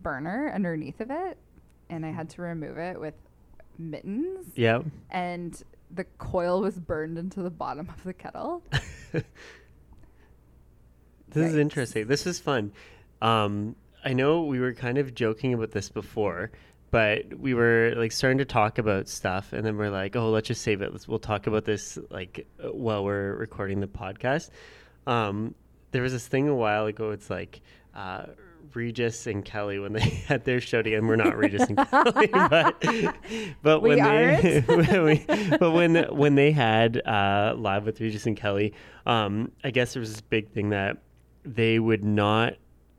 burner 0.00 0.52
underneath 0.54 1.00
of 1.00 1.10
it, 1.10 1.36
and 1.90 2.06
I 2.06 2.10
had 2.12 2.30
to 2.30 2.42
remove 2.42 2.78
it 2.78 3.00
with 3.00 3.14
mittens, 3.78 4.46
yeah. 4.54 4.82
and 5.10 5.60
the 5.90 6.04
coil 6.18 6.60
was 6.60 6.78
burned 6.78 7.18
into 7.18 7.42
the 7.42 7.50
bottom 7.50 7.88
of 7.88 8.02
the 8.04 8.12
kettle. 8.12 8.62
This 11.28 11.50
is 11.52 11.56
interesting. 11.56 12.06
This 12.06 12.26
is 12.26 12.38
fun. 12.38 12.72
Um, 13.20 13.76
I 14.06 14.12
know 14.12 14.44
we 14.44 14.60
were 14.60 14.72
kind 14.72 14.98
of 14.98 15.14
joking 15.14 15.52
about 15.52 15.72
this 15.72 15.88
before, 15.90 16.52
but 16.92 17.34
we 17.38 17.54
were 17.54 17.92
like 17.96 18.12
starting 18.12 18.38
to 18.38 18.44
talk 18.44 18.78
about 18.78 19.08
stuff, 19.08 19.52
and 19.52 19.66
then 19.66 19.76
we're 19.76 19.90
like, 19.90 20.14
"Oh, 20.14 20.30
let's 20.30 20.46
just 20.46 20.62
save 20.62 20.80
it. 20.80 20.92
Let's, 20.92 21.08
we'll 21.08 21.18
talk 21.18 21.48
about 21.48 21.64
this 21.64 21.98
like 22.10 22.46
while 22.60 23.04
we're 23.04 23.34
recording 23.34 23.80
the 23.80 23.88
podcast." 23.88 24.50
Um, 25.08 25.56
there 25.90 26.02
was 26.02 26.12
this 26.12 26.26
thing 26.28 26.48
a 26.48 26.54
while 26.54 26.86
ago. 26.86 27.10
It's 27.10 27.28
like 27.28 27.60
uh, 27.96 28.26
Regis 28.74 29.26
and 29.26 29.44
Kelly 29.44 29.80
when 29.80 29.92
they 29.92 30.00
had 30.28 30.44
their 30.44 30.60
show 30.60 30.82
together. 30.82 30.98
and 30.98 31.08
We're 31.08 31.16
not 31.16 31.36
Regis 31.36 31.68
and 31.68 31.76
Kelly, 31.90 32.28
but 32.28 32.84
but 33.62 33.82
We 33.82 33.96
when 33.96 33.98
they 33.98 34.60
when 34.66 35.04
we, 35.04 35.24
but 35.58 35.72
when 35.72 35.96
when 36.16 36.34
they 36.36 36.52
had 36.52 37.04
uh, 37.04 37.54
live 37.56 37.84
with 37.84 38.00
Regis 38.00 38.26
and 38.26 38.36
Kelly, 38.36 38.72
um, 39.04 39.50
I 39.64 39.72
guess 39.72 39.94
there 39.94 40.00
was 40.00 40.12
this 40.12 40.20
big 40.20 40.50
thing 40.50 40.70
that 40.70 40.98
they 41.44 41.78
would 41.80 42.04
not, 42.04 42.54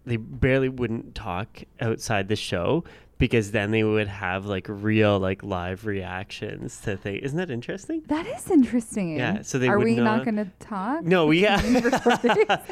they 0.07 0.17
barely 0.17 0.69
wouldn't 0.69 1.13
talk 1.13 1.63
outside 1.79 2.27
the 2.27 2.35
show 2.35 2.83
because 3.17 3.51
then 3.51 3.71
they 3.71 3.83
would 3.83 4.07
have 4.07 4.45
like 4.45 4.65
real 4.69 5.19
like 5.19 5.43
live 5.43 5.85
reactions 5.85 6.79
to 6.81 6.97
things. 6.97 7.21
Isn't 7.23 7.37
that 7.37 7.49
interesting? 7.49 8.03
That 8.07 8.27
is 8.27 8.49
interesting. 8.51 9.17
Yeah, 9.17 9.41
so 9.41 9.57
they 9.59 9.67
are 9.67 9.79
we 9.79 9.95
not, 9.95 10.17
not- 10.17 10.23
going 10.25 10.35
to 10.37 10.51
talk? 10.59 11.03
No, 11.03 11.31
yeah. 11.31 11.61
Recordings? 11.81 12.59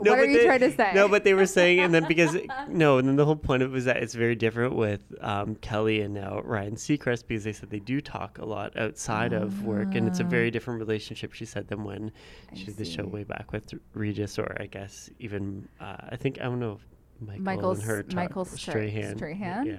No, 0.00 0.12
what 0.12 0.20
are 0.20 0.24
you 0.26 0.38
they- 0.38 0.44
trying 0.44 0.60
to 0.60 0.70
say? 0.76 0.92
No, 0.94 1.08
but 1.08 1.24
they 1.24 1.34
were 1.34 1.46
saying, 1.46 1.80
and 1.80 1.92
then 1.92 2.04
because 2.08 2.36
no, 2.68 2.98
and 2.98 3.08
then 3.08 3.16
the 3.16 3.24
whole 3.24 3.34
point 3.34 3.64
of 3.64 3.70
it 3.70 3.74
was 3.74 3.84
that 3.86 3.96
it's 3.96 4.14
very 4.14 4.36
different 4.36 4.76
with 4.76 5.00
um, 5.20 5.56
Kelly 5.56 6.02
and 6.02 6.14
now 6.14 6.40
Ryan 6.44 6.76
Seacrest 6.76 7.26
because 7.26 7.42
they 7.42 7.52
said 7.52 7.70
they 7.70 7.80
do 7.80 8.00
talk 8.00 8.38
a 8.38 8.44
lot 8.44 8.76
outside 8.78 9.32
of 9.32 9.64
work, 9.64 9.94
and 9.96 10.06
it's 10.06 10.20
a 10.20 10.24
Ah. 10.24 10.28
very 10.28 10.50
different 10.52 10.78
relationship. 10.78 11.32
She 11.32 11.44
said 11.46 11.66
than 11.68 11.82
when 11.82 12.12
I 12.52 12.56
she 12.56 12.64
did 12.66 12.76
the 12.76 12.84
show 12.84 13.04
way 13.06 13.24
back 13.24 13.50
with 13.50 13.74
Regis, 13.94 14.38
or 14.38 14.56
I 14.60 14.66
guess 14.66 15.10
even 15.18 15.66
uh, 15.80 15.96
I 16.10 16.16
think 16.16 16.38
I 16.40 16.44
don't 16.44 16.60
know. 16.60 16.78
Michael 17.20 17.42
Michael 17.42 17.70
and 17.72 17.82
her 17.82 18.04
S- 18.08 18.14
Michael 18.14 18.44
Stra- 18.44 18.58
Strahan. 18.88 19.16
Strahan? 19.16 19.66
Yeah, 19.66 19.78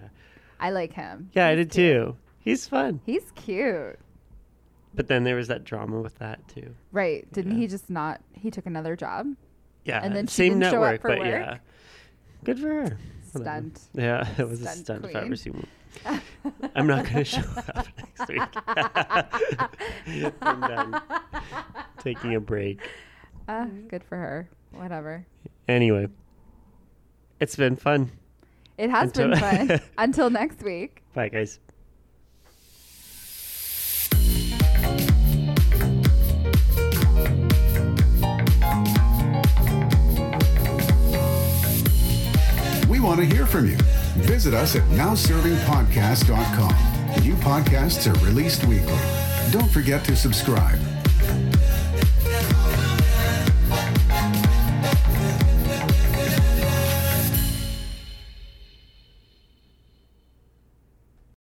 I 0.60 0.72
like 0.72 0.94
him. 0.94 1.30
yeah, 1.34 1.48
I 1.48 1.56
did 1.56 1.70
cute. 1.72 1.74
too. 2.08 2.18
He's 2.40 2.68
fun, 2.68 3.02
He's 3.06 3.32
cute. 3.36 4.00
but 4.96 5.08
then 5.08 5.24
there 5.24 5.36
was 5.36 5.48
that 5.50 5.64
drama 5.64 6.00
with 6.02 6.18
that 6.20 6.46
too. 6.48 6.74
Right. 6.92 7.32
Didn't 7.32 7.54
Yeah. 7.54 7.58
he 7.60 7.68
just 7.68 7.90
not 7.90 8.22
he 8.34 8.50
took 8.52 8.66
another 8.66 8.96
job? 8.96 9.28
Yeah, 9.86 10.02
And 10.04 10.16
then 10.16 10.28
she 10.28 10.34
same 10.36 10.60
didn't 10.60 10.72
show 10.72 10.84
up 10.84 10.92
network, 10.94 11.02
for 11.02 11.08
but 11.10 11.20
work? 11.20 11.28
yeah, 11.28 11.58
good 12.44 12.60
for 12.60 12.68
her. 12.68 12.98
Stunt. 13.36 13.80
Yeah, 13.94 14.28
it 14.40 14.48
was 14.50 14.62
a 14.62 14.64
Stunt 14.66 14.80
stunt 14.80 15.06
if 15.06 15.16
I 15.16 15.20
ever 15.20 15.28
queen. 15.28 15.36
seen 15.38 15.54
one. 15.54 16.22
I'm 16.76 16.88
not 16.88 17.04
going 17.04 17.18
to 17.18 17.24
show 17.24 17.42
up 17.58 17.88
next 17.98 18.28
week. 18.28 18.42
I'm 20.42 20.60
done 20.62 21.02
taking 22.00 22.36
a 22.36 22.40
break. 22.40 22.80
Ah, 23.48 23.68
good 23.88 24.04
for 24.04 24.16
her. 24.18 24.50
Whatever. 24.72 25.26
Anyway, 25.68 26.08
it's 27.40 27.56
been 27.56 27.76
fun. 27.76 28.12
It 28.78 28.90
has 28.90 29.10
Until- 29.10 29.30
been 29.30 29.40
fun. 29.68 29.82
Until 29.98 30.30
next 30.30 30.62
week. 30.64 31.04
Bye, 31.14 31.30
guys. 31.30 31.60
We 42.90 43.00
want 43.00 43.20
to 43.20 43.26
hear 43.26 43.46
from 43.46 43.68
you. 43.70 43.78
Visit 44.18 44.54
us 44.56 44.76
at 44.76 44.82
nowservingpodcast.com. 44.90 47.24
New 47.24 47.36
podcasts 47.36 48.08
are 48.08 48.26
released 48.26 48.66
weekly. 48.66 48.98
Don't 49.52 49.70
forget 49.70 50.04
to 50.06 50.16
subscribe. 50.16 50.80